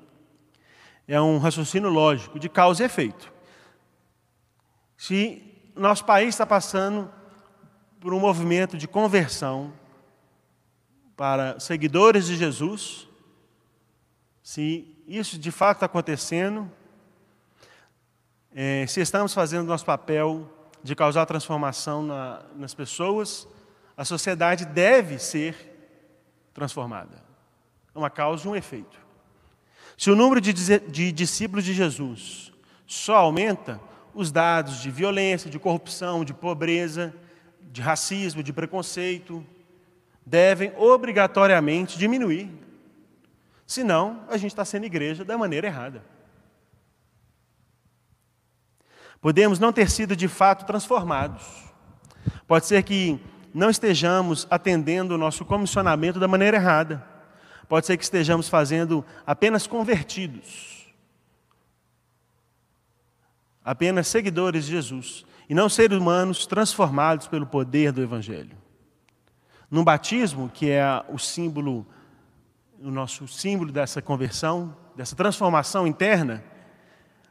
é 1.11 1.19
um 1.19 1.39
raciocínio 1.39 1.89
lógico 1.89 2.39
de 2.39 2.47
causa 2.47 2.83
e 2.83 2.85
efeito. 2.85 3.33
Se 4.95 5.43
nosso 5.75 6.05
país 6.05 6.29
está 6.29 6.45
passando 6.45 7.11
por 7.99 8.13
um 8.13 8.19
movimento 8.19 8.77
de 8.77 8.87
conversão 8.87 9.73
para 11.17 11.59
seguidores 11.59 12.27
de 12.27 12.37
Jesus, 12.37 13.09
se 14.41 15.03
isso 15.05 15.37
de 15.37 15.51
fato 15.51 15.77
está 15.77 15.85
acontecendo, 15.85 16.71
é, 18.55 18.87
se 18.87 19.01
estamos 19.01 19.33
fazendo 19.33 19.67
nosso 19.67 19.83
papel 19.83 20.49
de 20.81 20.95
causar 20.95 21.25
transformação 21.25 22.03
na, 22.03 22.41
nas 22.55 22.73
pessoas, 22.73 23.45
a 23.97 24.05
sociedade 24.05 24.63
deve 24.63 25.19
ser 25.19 25.99
transformada. 26.53 27.21
É 27.93 27.99
uma 27.99 28.09
causa 28.09 28.47
e 28.47 28.49
um 28.49 28.55
efeito. 28.55 29.00
Se 30.01 30.09
o 30.09 30.15
número 30.15 30.41
de, 30.41 31.11
discípulos 31.11 31.63
de 31.63 31.75
Jesus 31.75 32.51
só 32.87 33.17
aumenta, 33.17 33.79
os 34.15 34.31
dados 34.31 34.81
de 34.81 34.89
violência, 34.89 35.47
de 35.47 35.59
corrupção, 35.59 36.25
de 36.25 36.33
pobreza, 36.33 37.13
de 37.71 37.83
racismo, 37.83 38.41
de 38.41 38.51
preconceito, 38.51 39.45
devem 40.25 40.73
obrigatoriamente 40.75 41.99
diminuir. 41.99 42.49
Senão, 43.67 44.25
a 44.27 44.37
gente 44.37 44.49
está 44.49 44.65
sendo 44.65 44.87
igreja 44.87 45.23
da 45.23 45.37
maneira 45.37 45.67
errada. 45.67 46.03
Podemos 49.21 49.59
não 49.59 49.71
ter 49.71 49.87
sido 49.87 50.15
de 50.15 50.27
fato 50.27 50.65
transformados. 50.65 51.43
Pode 52.47 52.65
ser 52.65 52.81
que 52.81 53.19
não 53.53 53.69
estejamos 53.69 54.47
atendendo 54.49 55.13
o 55.13 55.17
nosso 55.19 55.45
comissionamento 55.45 56.19
da 56.19 56.27
maneira 56.27 56.57
errada. 56.57 57.11
Pode 57.71 57.85
ser 57.85 57.95
que 57.95 58.03
estejamos 58.03 58.49
fazendo 58.49 59.01
apenas 59.25 59.65
convertidos, 59.65 60.93
apenas 63.63 64.09
seguidores 64.09 64.65
de 64.65 64.71
Jesus, 64.71 65.25
e 65.47 65.55
não 65.55 65.69
seres 65.69 65.97
humanos 65.97 66.45
transformados 66.45 67.29
pelo 67.29 67.47
poder 67.47 67.93
do 67.93 68.01
Evangelho. 68.01 68.57
No 69.69 69.85
batismo, 69.85 70.51
que 70.53 70.69
é 70.69 70.83
o 71.07 71.17
símbolo, 71.17 71.87
o 72.77 72.91
nosso 72.91 73.25
símbolo 73.25 73.71
dessa 73.71 74.01
conversão, 74.01 74.75
dessa 74.93 75.15
transformação 75.15 75.87
interna, 75.87 76.43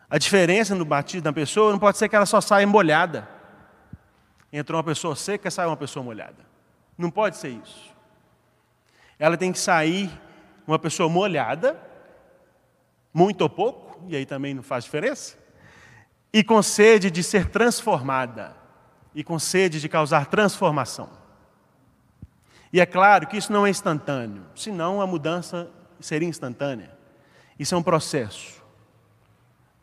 a 0.09 0.16
diferença 0.16 0.74
no 0.74 0.87
batismo 0.87 1.20
da 1.20 1.35
pessoa 1.35 1.70
não 1.70 1.79
pode 1.79 1.98
ser 1.98 2.09
que 2.09 2.16
ela 2.16 2.24
só 2.24 2.40
saia 2.40 2.66
molhada. 2.66 3.29
Entrou 4.50 4.79
uma 4.79 4.85
pessoa 4.85 5.14
seca 5.14 5.50
sai 5.50 5.66
uma 5.66 5.76
pessoa 5.76 6.03
molhada. 6.03 6.46
Não 6.96 7.11
pode 7.11 7.37
ser 7.37 7.50
isso. 7.50 7.94
Ela 9.18 9.37
tem 9.37 9.53
que 9.53 9.59
sair 9.59 10.11
uma 10.70 10.78
pessoa 10.78 11.09
molhada, 11.09 11.80
muito 13.12 13.42
ou 13.42 13.50
pouco, 13.50 14.04
e 14.09 14.16
aí 14.16 14.24
também 14.24 14.54
não 14.54 14.62
faz 14.62 14.85
diferença, 14.85 15.37
e 16.33 16.44
com 16.44 16.62
sede 16.62 17.11
de 17.11 17.22
ser 17.22 17.48
transformada, 17.48 18.56
e 19.14 19.24
com 19.24 19.38
sede 19.38 19.80
de 19.80 19.88
causar 19.88 20.26
transformação. 20.26 21.11
E 22.72 22.80
é 22.80 22.87
claro 22.87 23.26
que 23.26 23.37
isso 23.37 23.52
não 23.52 23.66
é 23.66 23.70
instantâneo, 23.70 24.46
senão 24.54 25.00
a 25.00 25.06
mudança 25.06 25.68
seria 25.98 26.28
instantânea. 26.28 26.96
Isso 27.59 27.74
é 27.74 27.78
um 27.78 27.83
processo. 27.83 28.62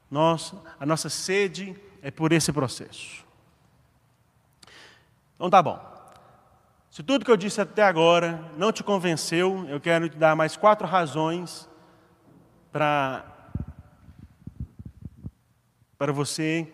Nós, 0.09 0.53
a 0.79 0.85
nossa 0.85 1.09
sede 1.09 1.75
é 2.01 2.09
por 2.09 2.31
esse 2.31 2.53
processo. 2.53 3.25
Então 5.35 5.49
tá 5.49 5.61
bom. 5.61 5.96
Se 6.97 7.03
tudo 7.03 7.23
que 7.23 7.29
eu 7.29 7.37
disse 7.37 7.61
até 7.61 7.83
agora 7.83 8.43
não 8.57 8.71
te 8.71 8.83
convenceu, 8.83 9.67
eu 9.69 9.79
quero 9.79 10.09
te 10.09 10.17
dar 10.17 10.35
mais 10.35 10.57
quatro 10.57 10.87
razões 10.87 11.69
para 12.71 13.23
para 15.95 16.11
você 16.11 16.67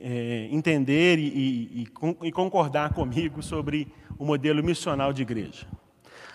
é, 0.00 0.48
entender 0.50 1.20
e, 1.20 1.28
e, 1.28 1.88
e 2.24 2.32
concordar 2.32 2.92
comigo 2.92 3.40
sobre 3.40 3.86
o 4.18 4.24
modelo 4.24 4.64
missional 4.64 5.12
de 5.12 5.22
igreja. 5.22 5.64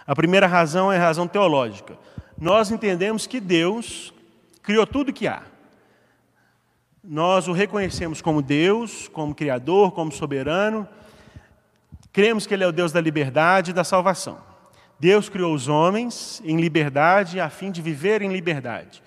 A 0.08 0.16
primeira 0.16 0.48
razão 0.48 0.90
é 0.90 0.96
a 0.96 1.02
razão 1.02 1.28
teológica. 1.28 1.98
Nós 2.40 2.72
entendemos 2.72 3.28
que 3.28 3.42
Deus 3.42 4.14
criou 4.64 4.88
tudo 4.88 5.12
que 5.12 5.28
há. 5.28 5.44
Nós 7.04 7.50
o 7.50 7.52
reconhecemos 7.52 8.22
como 8.22 8.42
Deus, 8.42 9.10
como 9.10 9.36
Criador, 9.36 9.92
como 9.92 10.14
soberano, 10.14 10.88
Cremos 12.12 12.46
que 12.46 12.54
Ele 12.54 12.64
é 12.64 12.68
o 12.68 12.72
Deus 12.72 12.92
da 12.92 13.00
liberdade 13.00 13.72
e 13.72 13.74
da 13.74 13.84
salvação. 13.84 14.40
Deus 15.00 15.30
criou 15.30 15.54
os 15.54 15.68
homens 15.68 16.42
em 16.46 16.60
liberdade 16.60 17.40
a 17.40 17.50
fim 17.50 17.72
de 17.72 17.82
viver 17.82 18.22
em 18.22 18.32
liberdade. 18.32 19.02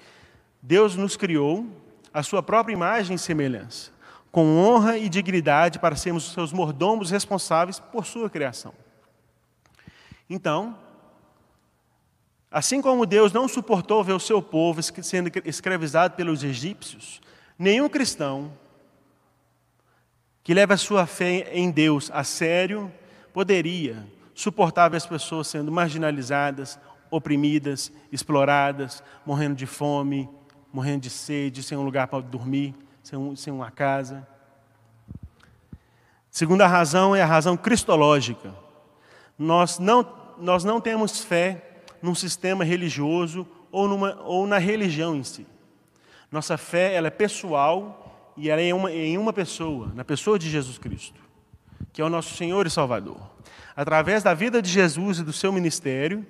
Deus 0.61 0.97
nos 0.97 1.17
criou 1.17 1.67
a 2.13 2.23
sua 2.23 2.43
própria 2.43 2.73
imagem 2.73 3.17
e 3.17 3.19
semelhança, 3.19 3.93
com 4.33 4.57
honra 4.57 4.97
e 4.97 5.09
dignidade 5.09 5.79
para 5.79 5.95
sermos 5.95 6.33
seus 6.33 6.53
mordomos 6.53 7.11
responsáveis 7.11 7.79
por 7.79 8.07
sua 8.07 8.31
criação. 8.31 8.73
Então, 10.29 10.77
assim 12.51 12.81
como 12.81 13.05
Deus 13.05 13.33
não 13.33 13.47
suportou 13.47 14.03
ver 14.03 14.15
o 14.15 14.21
seu 14.21 14.41
povo 14.41 14.83
sendo 14.83 15.31
escravizado 15.45 16.15
pelos 16.17 16.43
egípcios, 16.43 17.21
nenhum 17.59 17.89
cristão 17.89 18.53
que 20.45 20.53
leva 20.53 20.75
a 20.75 20.77
sua 20.77 21.07
fé 21.07 21.49
em 21.53 21.71
Deus 21.71 22.11
a 22.13 22.23
sério, 22.23 22.93
poderia 23.33 24.07
suportar 24.35 24.91
ver 24.91 24.99
as 24.99 25.07
pessoas 25.07 25.49
sendo 25.49 25.73
marginalizadas, 25.73 26.79
oprimidas, 27.11 27.91
exploradas, 28.13 29.03
morrendo 29.25 29.55
de 29.55 29.65
fome, 29.65 30.29
morrendo 30.71 31.01
de 31.01 31.11
sede, 31.11 31.63
sem 31.63 31.79
um 31.79 31.83
lugar 31.83 32.09
para 32.09 32.21
dormir, 32.21 32.75
sem, 33.03 33.19
um, 33.19 33.35
sem 33.35 33.51
uma 33.51 33.71
casa. 33.71 34.29
Segunda 36.31 36.67
razão 36.67 37.17
é 37.17 37.23
a 37.23 37.27
razão 37.27 37.57
cristológica. 37.57 38.55
Nós 39.39 39.79
não, 39.79 40.07
nós 40.39 40.63
não 40.63 40.79
temos 40.79 41.25
fé 41.25 41.85
num 42.03 42.15
sistema 42.15 42.65
religioso 42.65 43.47
ou, 43.73 43.89
numa, 43.89 44.21
ou 44.23 44.47
na 44.47 44.59
religião 44.59 45.17
em 45.17 45.25
si. 45.25 45.47
Nossa 46.31 46.59
fé 46.59 46.93
ela 46.93 47.07
é 47.07 47.11
pessoal 47.11 48.04
e 48.37 48.51
ela 48.51 48.61
é 48.61 48.75
uma, 48.75 48.91
em 48.91 49.17
uma 49.17 49.33
pessoa, 49.33 49.93
na 49.95 50.05
pessoa 50.05 50.39
de 50.39 50.51
Jesus 50.51 50.79
Cristo, 50.79 51.21
que 51.93 52.03
é 52.03 52.05
o 52.05 52.11
nosso 52.11 52.35
Senhor 52.35 52.67
e 52.67 52.71
Salvador. 52.71 53.21
Através 53.77 54.23
da 54.23 54.35
vida 54.35 54.61
de 54.61 54.71
Jesus 54.71 55.19
e 55.19 55.23
do 55.23 55.33
seu 55.33 55.53
ministério, 55.53 56.27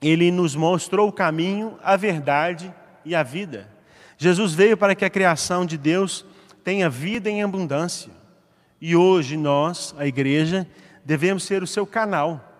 ele 0.00 0.30
nos 0.30 0.54
mostrou 0.54 1.08
o 1.08 1.12
caminho, 1.12 1.78
a 1.82 1.96
verdade 1.96 2.72
e 3.04 3.14
a 3.14 3.22
vida. 3.22 3.68
Jesus 4.16 4.52
veio 4.52 4.76
para 4.76 4.94
que 4.94 5.04
a 5.04 5.10
criação 5.10 5.64
de 5.64 5.76
Deus 5.76 6.24
tenha 6.62 6.88
vida 6.88 7.30
em 7.30 7.42
abundância. 7.42 8.12
E 8.80 8.94
hoje 8.94 9.36
nós, 9.36 9.94
a 9.98 10.06
igreja, 10.06 10.66
devemos 11.04 11.44
ser 11.44 11.62
o 11.62 11.66
seu 11.66 11.86
canal, 11.86 12.52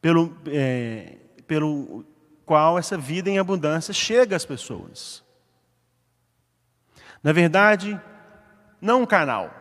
pelo, 0.00 0.36
é, 0.46 1.16
pelo 1.46 2.04
qual 2.44 2.78
essa 2.78 2.96
vida 2.96 3.28
em 3.28 3.38
abundância 3.38 3.92
chega 3.92 4.36
às 4.36 4.44
pessoas. 4.44 5.22
Na 7.22 7.32
verdade, 7.32 8.00
não 8.80 9.02
um 9.02 9.06
canal, 9.06 9.52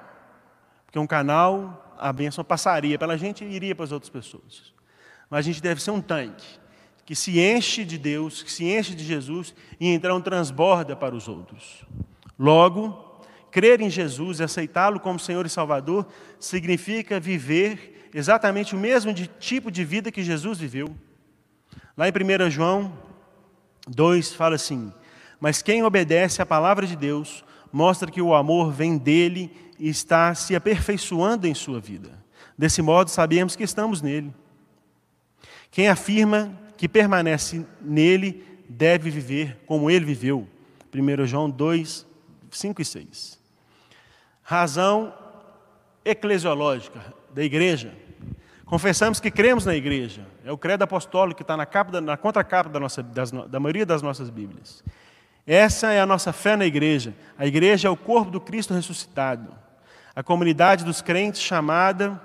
porque 0.86 1.00
um 1.00 1.08
canal, 1.08 1.96
a 1.98 2.14
bênção 2.14 2.44
passaria 2.44 2.98
pela 2.98 3.18
gente 3.18 3.44
e 3.44 3.52
iria 3.52 3.76
para 3.76 3.86
as 3.86 3.92
outras 3.92 4.10
pessoas. 4.10 4.74
Mas 5.30 5.40
a 5.40 5.42
gente 5.42 5.62
deve 5.62 5.82
ser 5.82 5.92
um 5.92 6.02
tanque 6.02 6.60
que 7.06 7.16
se 7.16 7.40
enche 7.40 7.86
de 7.86 7.98
Deus, 7.98 8.44
que 8.44 8.52
se 8.52 8.66
enche 8.66 8.94
de 8.94 9.04
Jesus 9.04 9.56
e 9.80 9.88
então 9.88 10.22
transborda 10.22 10.96
para 10.96 11.16
os 11.16 11.28
outros. 11.28 11.86
Logo, 12.38 13.22
crer 13.50 13.80
em 13.80 13.90
Jesus 13.90 14.40
e 14.40 14.44
aceitá-lo 14.44 15.00
como 15.00 15.18
Senhor 15.18 15.46
e 15.46 15.50
Salvador 15.50 16.06
significa 16.40 17.20
viver 17.20 18.10
exatamente 18.14 18.76
o 18.76 18.78
mesmo 18.78 19.14
de, 19.14 19.28
tipo 19.28 19.72
de 19.72 19.86
vida 19.86 20.12
que 20.12 20.22
Jesus 20.22 20.60
viveu. 20.60 20.94
Lá 21.96 22.08
em 22.08 22.12
1 22.12 22.50
João 22.52 22.98
2 23.88 24.34
fala 24.34 24.56
assim: 24.56 24.94
Mas 25.40 25.62
quem 25.62 25.84
obedece 25.84 26.42
à 26.42 26.46
palavra 26.46 26.86
de 26.86 26.96
Deus 26.96 27.44
mostra 27.72 28.10
que 28.12 28.22
o 28.22 28.34
amor 28.34 28.72
vem 28.72 28.98
dele 28.98 29.52
e 29.80 29.90
está 29.90 30.34
se 30.34 30.56
aperfeiçoando 30.56 31.48
em 31.48 31.54
sua 31.54 31.80
vida. 31.80 32.12
Desse 32.58 32.82
modo, 32.82 33.10
sabemos 33.10 33.56
que 33.56 33.64
estamos 33.64 34.02
nele. 34.02 34.34
Quem 35.70 35.88
afirma 35.88 36.52
que 36.76 36.88
permanece 36.88 37.66
nele 37.82 38.44
deve 38.68 39.10
viver 39.10 39.60
como 39.66 39.92
ele 39.92 40.06
viveu. 40.06 40.48
1 40.94 41.28
João 41.28 41.50
2, 41.50 42.08
5 42.50 42.82
e 42.82 42.86
6. 42.86 43.40
Razão 44.42 45.14
eclesiológica 46.04 47.14
da 47.34 47.44
igreja. 47.44 47.94
Confessamos 48.66 49.20
que 49.20 49.30
cremos 49.30 49.66
na 49.66 49.76
igreja. 49.76 50.26
É 50.44 50.52
o 50.52 50.58
credo 50.58 50.84
apostólico 50.84 51.38
que 51.38 51.44
está 51.44 51.56
na, 51.56 51.66
capa, 51.66 52.02
na 52.02 52.18
contracapa 52.18 52.70
da, 52.70 52.80
nossa, 52.80 53.04
das, 53.04 53.32
da 53.32 53.60
maioria 53.60 53.86
das 53.86 54.02
nossas 54.02 54.30
Bíblias. 54.30 54.84
Essa 55.48 55.94
é 55.94 56.02
a 56.02 56.06
nossa 56.06 56.34
fé 56.34 56.58
na 56.58 56.66
igreja. 56.66 57.16
A 57.38 57.46
igreja 57.46 57.88
é 57.88 57.92
o 57.92 57.96
corpo 57.96 58.30
do 58.30 58.42
Cristo 58.42 58.74
ressuscitado. 58.74 59.56
A 60.14 60.22
comunidade 60.22 60.84
dos 60.84 61.02
crentes 61.02 61.40
chamada, 61.42 62.22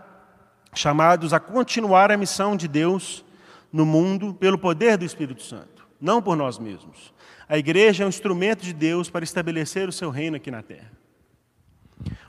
chamados 0.74 1.32
a 1.32 1.38
continuar 1.38 2.11
a 2.11 2.16
missão 2.16 2.56
de 2.56 2.66
Deus 2.66 3.24
no 3.72 3.87
mundo 3.87 4.35
pelo 4.35 4.58
poder 4.58 4.98
do 4.98 5.04
Espírito 5.04 5.42
Santo, 5.42 5.87
não 6.00 6.20
por 6.20 6.37
nós 6.37 6.58
mesmos. 6.58 7.14
A 7.48 7.56
igreja 7.56 8.02
é 8.02 8.06
um 8.06 8.08
instrumento 8.08 8.62
de 8.62 8.72
Deus 8.72 9.08
para 9.08 9.22
estabelecer 9.22 9.88
o 9.88 9.92
seu 9.92 10.11
reino 10.11 10.37
aqui 10.37 10.50
na 10.50 10.62
terra. 10.62 10.90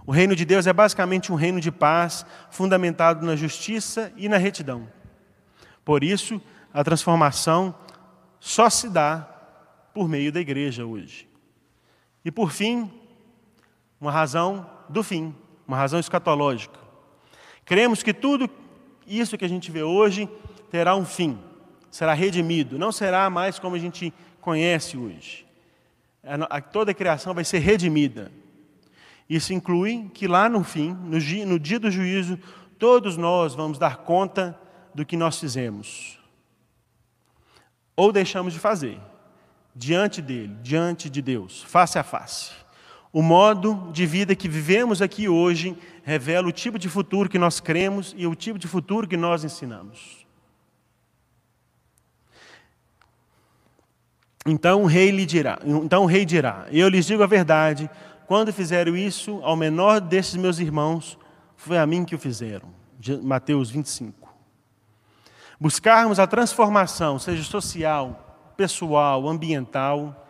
O 0.05 0.11
reino 0.11 0.35
de 0.35 0.45
Deus 0.45 0.67
é 0.67 0.73
basicamente 0.73 1.31
um 1.31 1.35
reino 1.35 1.59
de 1.59 1.71
paz, 1.71 2.23
fundamentado 2.51 3.25
na 3.25 3.35
justiça 3.35 4.13
e 4.15 4.29
na 4.29 4.37
retidão. 4.37 4.87
Por 5.83 6.03
isso, 6.03 6.39
a 6.71 6.83
transformação 6.83 7.73
só 8.39 8.69
se 8.69 8.89
dá 8.89 9.32
por 9.93 10.09
meio 10.09 10.31
da 10.31 10.39
igreja 10.39 10.85
hoje. 10.85 11.27
E 12.25 12.31
por 12.31 12.51
fim, 12.51 12.91
uma 13.99 14.11
razão 14.11 14.69
do 14.89 15.03
fim, 15.03 15.35
uma 15.67 15.77
razão 15.77 15.99
escatológica. 15.99 16.79
Cremos 17.65 18.01
que 18.01 18.13
tudo 18.13 18.49
isso 19.05 19.37
que 19.37 19.45
a 19.45 19.49
gente 19.49 19.71
vê 19.71 19.83
hoje 19.83 20.27
terá 20.69 20.95
um 20.95 21.05
fim, 21.05 21.37
será 21.91 22.13
redimido, 22.13 22.79
não 22.79 22.91
será 22.91 23.29
mais 23.29 23.59
como 23.59 23.75
a 23.75 23.79
gente 23.79 24.13
conhece 24.41 24.97
hoje. 24.97 25.45
Toda 26.71 26.91
a 26.91 26.95
criação 26.95 27.33
vai 27.33 27.43
ser 27.43 27.59
redimida. 27.59 28.31
Isso 29.29 29.53
inclui 29.53 30.09
que 30.13 30.27
lá 30.27 30.49
no 30.49 30.63
fim, 30.63 30.93
no 30.93 31.59
dia 31.59 31.79
do 31.79 31.91
juízo, 31.91 32.37
todos 32.77 33.15
nós 33.17 33.55
vamos 33.55 33.77
dar 33.77 33.97
conta 33.97 34.59
do 34.93 35.05
que 35.05 35.15
nós 35.15 35.39
fizemos. 35.39 36.19
Ou 37.95 38.11
deixamos 38.11 38.53
de 38.53 38.59
fazer, 38.59 38.99
diante 39.75 40.21
dele, 40.21 40.55
diante 40.61 41.09
de 41.09 41.21
Deus, 41.21 41.63
face 41.63 41.97
a 41.97 42.03
face. 42.03 42.51
O 43.11 43.21
modo 43.21 43.89
de 43.91 44.05
vida 44.05 44.35
que 44.35 44.47
vivemos 44.47 45.01
aqui 45.01 45.29
hoje 45.29 45.77
revela 46.03 46.47
o 46.47 46.51
tipo 46.51 46.79
de 46.79 46.89
futuro 46.89 47.29
que 47.29 47.37
nós 47.37 47.59
cremos 47.59 48.13
e 48.17 48.25
o 48.25 48.35
tipo 48.35 48.57
de 48.57 48.67
futuro 48.67 49.07
que 49.07 49.15
nós 49.15 49.43
ensinamos. 49.43 50.25
Então 54.45 54.83
o 54.83 54.85
rei 54.85 55.09
lhe 55.09 55.25
dirá, 55.25 55.59
então 55.63 56.03
o 56.03 56.07
rei 56.07 56.25
dirá: 56.25 56.65
Eu 56.69 56.89
lhes 56.89 57.05
digo 57.05 57.23
a 57.23 57.27
verdade, 57.27 57.89
quando 58.27 58.51
fizeram 58.51 58.97
isso 58.97 59.39
ao 59.43 59.55
menor 59.55 60.01
desses 60.01 60.35
meus 60.35 60.59
irmãos, 60.59 61.17
foi 61.55 61.77
a 61.77 61.85
mim 61.85 62.03
que 62.03 62.15
o 62.15 62.19
fizeram. 62.19 62.67
Mateus 63.21 63.69
25. 63.69 64.33
Buscarmos 65.59 66.19
a 66.19 66.27
transformação, 66.27 67.19
seja 67.19 67.43
social, 67.43 68.32
pessoal, 68.55 69.27
ambiental, 69.27 70.27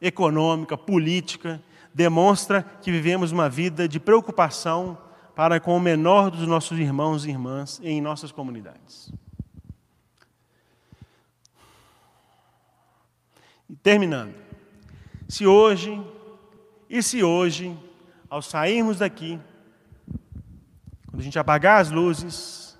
econômica, 0.00 0.76
política, 0.76 1.62
demonstra 1.92 2.62
que 2.62 2.90
vivemos 2.90 3.32
uma 3.32 3.48
vida 3.48 3.88
de 3.88 4.00
preocupação 4.00 4.96
para 5.34 5.60
com 5.60 5.76
o 5.76 5.80
menor 5.80 6.30
dos 6.30 6.46
nossos 6.46 6.78
irmãos 6.78 7.24
e 7.24 7.30
irmãs 7.30 7.80
em 7.82 8.00
nossas 8.00 8.32
comunidades. 8.32 9.12
Terminando. 13.82 14.34
Se 15.28 15.46
hoje, 15.46 16.00
e 16.88 17.02
se 17.02 17.22
hoje, 17.22 17.76
ao 18.28 18.42
sairmos 18.42 18.98
daqui, 18.98 19.38
quando 21.06 21.20
a 21.20 21.22
gente 21.22 21.38
apagar 21.38 21.80
as 21.80 21.90
luzes, 21.90 22.78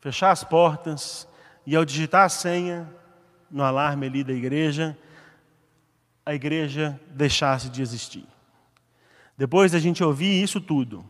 fechar 0.00 0.32
as 0.32 0.42
portas 0.42 1.28
e 1.64 1.76
ao 1.76 1.84
digitar 1.84 2.24
a 2.24 2.28
senha 2.28 2.99
no 3.50 3.62
alarme 3.62 4.06
ali 4.06 4.22
da 4.22 4.32
igreja, 4.32 4.96
a 6.24 6.34
igreja 6.34 7.00
deixasse 7.10 7.68
de 7.68 7.82
existir. 7.82 8.26
Depois 9.36 9.72
da 9.72 9.78
gente 9.78 10.04
ouvir 10.04 10.42
isso 10.42 10.60
tudo, 10.60 11.04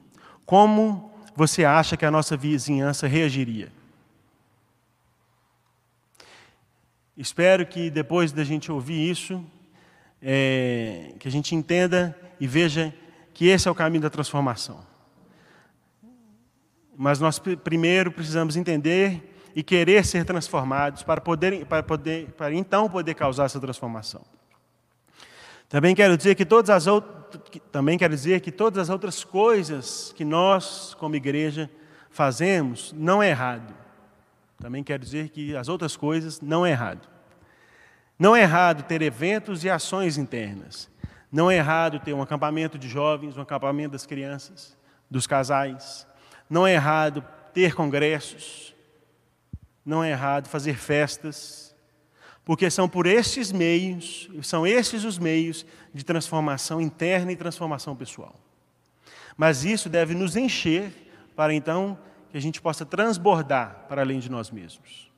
como 0.46 1.12
você 1.34 1.64
acha 1.64 1.96
que 1.96 2.04
a 2.04 2.10
nossa 2.10 2.36
vizinhança 2.36 3.06
reagiria? 3.06 3.72
Espero 7.16 7.66
que 7.66 7.90
depois 7.90 8.32
da 8.32 8.44
gente 8.44 8.72
ouvir 8.72 9.10
isso, 9.10 9.44
é, 10.22 11.14
que 11.18 11.28
a 11.28 11.30
gente 11.30 11.54
entenda 11.54 12.16
e 12.38 12.46
veja 12.46 12.94
que 13.34 13.46
esse 13.46 13.68
é 13.68 13.70
o 13.70 13.74
caminho 13.74 14.02
da 14.02 14.10
transformação. 14.10 14.80
Mas 16.96 17.18
nós 17.18 17.38
primeiro 17.38 18.10
precisamos 18.10 18.56
entender 18.56 19.29
e 19.54 19.62
querer 19.62 20.04
ser 20.04 20.24
transformados 20.24 21.02
para 21.02 21.20
poder, 21.20 21.66
para 21.66 21.82
poder, 21.82 22.30
para 22.32 22.54
então 22.54 22.88
poder 22.88 23.14
causar 23.14 23.44
essa 23.44 23.60
transformação. 23.60 24.22
Também 25.68 25.94
quero 25.94 26.16
dizer 26.16 26.34
que 26.34 26.44
todas 26.44 26.70
as 26.70 26.86
outras, 26.86 27.20
também 27.70 27.96
quero 27.96 28.14
dizer 28.14 28.40
que 28.40 28.50
todas 28.50 28.78
as 28.78 28.90
outras 28.90 29.22
coisas 29.22 30.12
que 30.16 30.24
nós, 30.24 30.94
como 30.98 31.14
igreja, 31.14 31.70
fazemos 32.10 32.92
não 32.92 33.22
é 33.22 33.30
errado. 33.30 33.72
Também 34.58 34.82
quero 34.82 35.02
dizer 35.02 35.28
que 35.28 35.56
as 35.56 35.68
outras 35.68 35.96
coisas 35.96 36.40
não 36.40 36.66
é 36.66 36.70
errado. 36.70 37.08
Não 38.18 38.36
é 38.36 38.42
errado 38.42 38.82
ter 38.82 39.00
eventos 39.00 39.64
e 39.64 39.70
ações 39.70 40.18
internas. 40.18 40.90
Não 41.32 41.50
é 41.50 41.56
errado 41.56 42.00
ter 42.00 42.12
um 42.12 42.20
acampamento 42.20 42.76
de 42.76 42.88
jovens, 42.88 43.36
um 43.36 43.40
acampamento 43.40 43.92
das 43.92 44.04
crianças, 44.04 44.76
dos 45.10 45.26
casais. 45.26 46.06
Não 46.48 46.66
é 46.66 46.74
errado 46.74 47.24
ter 47.54 47.74
congressos. 47.74 48.74
Não 49.90 50.04
é 50.04 50.12
errado 50.12 50.46
fazer 50.46 50.76
festas. 50.76 51.74
Porque 52.44 52.70
são 52.70 52.88
por 52.88 53.06
esses 53.06 53.50
meios, 53.50 54.30
são 54.40 54.64
esses 54.64 55.02
os 55.02 55.18
meios 55.18 55.66
de 55.92 56.04
transformação 56.04 56.80
interna 56.80 57.32
e 57.32 57.36
transformação 57.36 57.96
pessoal. 57.96 58.38
Mas 59.36 59.64
isso 59.64 59.88
deve 59.88 60.14
nos 60.14 60.36
encher 60.36 60.92
para 61.34 61.52
então 61.52 61.98
que 62.30 62.38
a 62.38 62.40
gente 62.40 62.60
possa 62.60 62.86
transbordar 62.86 63.86
para 63.88 64.02
além 64.02 64.20
de 64.20 64.30
nós 64.30 64.48
mesmos. 64.52 65.10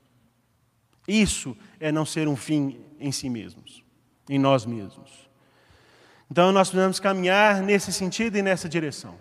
Isso 1.07 1.55
é 1.79 1.93
não 1.93 2.07
ser 2.07 2.27
um 2.27 2.37
fim 2.37 2.81
em 2.99 3.13
si 3.13 3.29
mesmos, 3.29 3.85
em 4.27 4.39
nós 4.39 4.65
mesmos. 4.65 5.29
Então 6.31 6.51
nós 6.51 6.71
precisamos 6.71 6.99
caminhar 6.99 7.61
nesse 7.61 7.93
sentido 7.93 8.39
e 8.39 8.43
nessa 8.43 8.71
direção. 8.71 9.19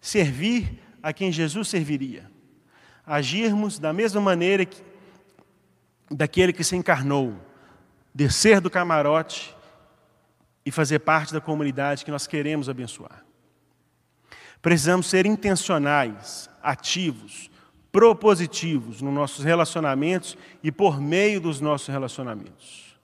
Servir 0.00 0.78
a 1.02 1.12
quem 1.12 1.32
Jesus 1.32 1.66
serviria. 1.66 2.30
Agirmos 3.06 3.78
da 3.78 3.92
mesma 3.92 4.20
maneira 4.20 4.64
que 4.64 4.82
daquele 6.10 6.52
que 6.52 6.64
se 6.64 6.76
encarnou, 6.76 7.34
descer 8.14 8.60
do 8.60 8.70
camarote 8.70 9.54
e 10.64 10.70
fazer 10.70 11.00
parte 11.00 11.32
da 11.32 11.40
comunidade 11.40 12.04
que 12.04 12.10
nós 12.10 12.26
queremos 12.26 12.68
abençoar. 12.68 13.24
Precisamos 14.62 15.06
ser 15.06 15.26
intencionais, 15.26 16.48
ativos, 16.62 17.50
propositivos 17.92 19.02
nos 19.02 19.12
nossos 19.12 19.44
relacionamentos 19.44 20.38
e 20.62 20.72
por 20.72 21.00
meio 21.00 21.40
dos 21.40 21.60
nossos 21.60 21.88
relacionamentos. 21.88 22.96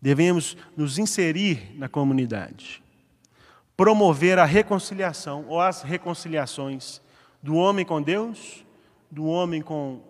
Devemos 0.00 0.56
nos 0.76 0.98
inserir 0.98 1.74
na 1.76 1.88
comunidade, 1.88 2.82
promover 3.76 4.38
a 4.38 4.44
reconciliação 4.44 5.46
ou 5.48 5.60
as 5.60 5.82
reconciliações 5.82 7.02
do 7.44 7.56
homem 7.56 7.84
com 7.84 8.00
Deus, 8.00 8.64
do 9.10 9.26
homem 9.26 9.60
com 9.60 10.00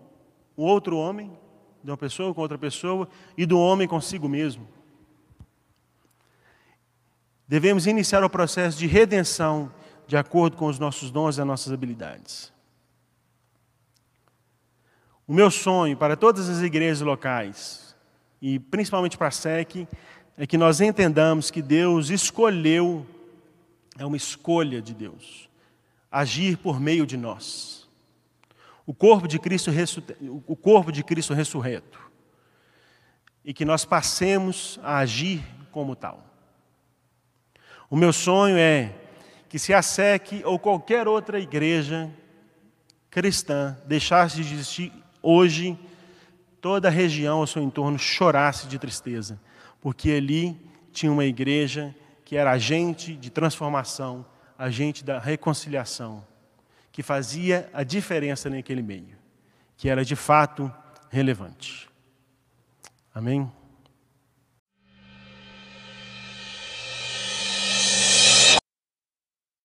o 0.56 0.62
outro 0.62 0.96
homem, 0.96 1.36
de 1.82 1.90
uma 1.90 1.96
pessoa 1.96 2.32
com 2.32 2.40
outra 2.40 2.56
pessoa 2.56 3.08
e 3.36 3.44
do 3.44 3.58
homem 3.58 3.88
consigo 3.88 4.28
mesmo. 4.28 4.68
Devemos 7.48 7.88
iniciar 7.88 8.22
o 8.22 8.30
processo 8.30 8.78
de 8.78 8.86
redenção 8.86 9.68
de 10.06 10.16
acordo 10.16 10.56
com 10.56 10.66
os 10.66 10.78
nossos 10.78 11.10
dons 11.10 11.36
e 11.36 11.40
as 11.40 11.46
nossas 11.46 11.72
habilidades. 11.72 12.52
O 15.26 15.34
meu 15.34 15.50
sonho 15.50 15.96
para 15.96 16.16
todas 16.16 16.48
as 16.48 16.62
igrejas 16.62 17.00
locais, 17.00 17.96
e 18.40 18.60
principalmente 18.60 19.18
para 19.18 19.26
a 19.26 19.32
SEC, 19.32 19.88
é 20.38 20.46
que 20.46 20.56
nós 20.56 20.80
entendamos 20.80 21.50
que 21.50 21.60
Deus 21.60 22.10
escolheu, 22.10 23.04
é 23.98 24.06
uma 24.06 24.16
escolha 24.16 24.80
de 24.80 24.94
Deus, 24.94 25.48
agir 26.14 26.56
por 26.56 26.78
meio 26.78 27.04
de 27.04 27.16
nós. 27.16 27.88
O 28.86 28.94
corpo 28.94 29.26
de 29.26 29.38
Cristo, 29.38 29.70
o 30.46 30.54
corpo 30.54 30.92
de 30.92 31.02
Cristo 31.02 31.34
ressurreto. 31.34 31.98
E 33.44 33.52
que 33.52 33.64
nós 33.64 33.84
passemos 33.84 34.78
a 34.82 34.98
agir 34.98 35.42
como 35.72 35.96
tal. 35.96 36.24
O 37.90 37.96
meu 37.96 38.12
sonho 38.12 38.56
é 38.56 38.94
que 39.48 39.58
se 39.58 39.74
a 39.74 39.82
SEC 39.82 40.42
ou 40.44 40.56
qualquer 40.56 41.08
outra 41.08 41.40
igreja 41.40 42.08
cristã 43.10 43.76
deixasse 43.84 44.42
de 44.42 44.54
existir 44.54 44.92
hoje, 45.20 45.76
toda 46.60 46.88
a 46.88 46.90
região 46.90 47.38
ao 47.38 47.46
seu 47.46 47.62
entorno 47.62 47.98
chorasse 47.98 48.68
de 48.68 48.78
tristeza, 48.78 49.40
porque 49.80 50.12
ali 50.12 50.56
tinha 50.92 51.10
uma 51.10 51.24
igreja 51.24 51.94
que 52.24 52.36
era 52.36 52.52
agente 52.52 53.14
de 53.14 53.30
transformação, 53.30 54.24
agente 54.58 55.04
da 55.04 55.18
reconciliação, 55.18 56.24
que 56.92 57.02
fazia 57.02 57.68
a 57.72 57.82
diferença 57.82 58.48
naquele 58.48 58.82
meio, 58.82 59.16
que 59.76 59.88
era 59.88 60.04
de 60.04 60.14
fato 60.14 60.72
relevante. 61.10 61.88
Amém? 63.14 63.50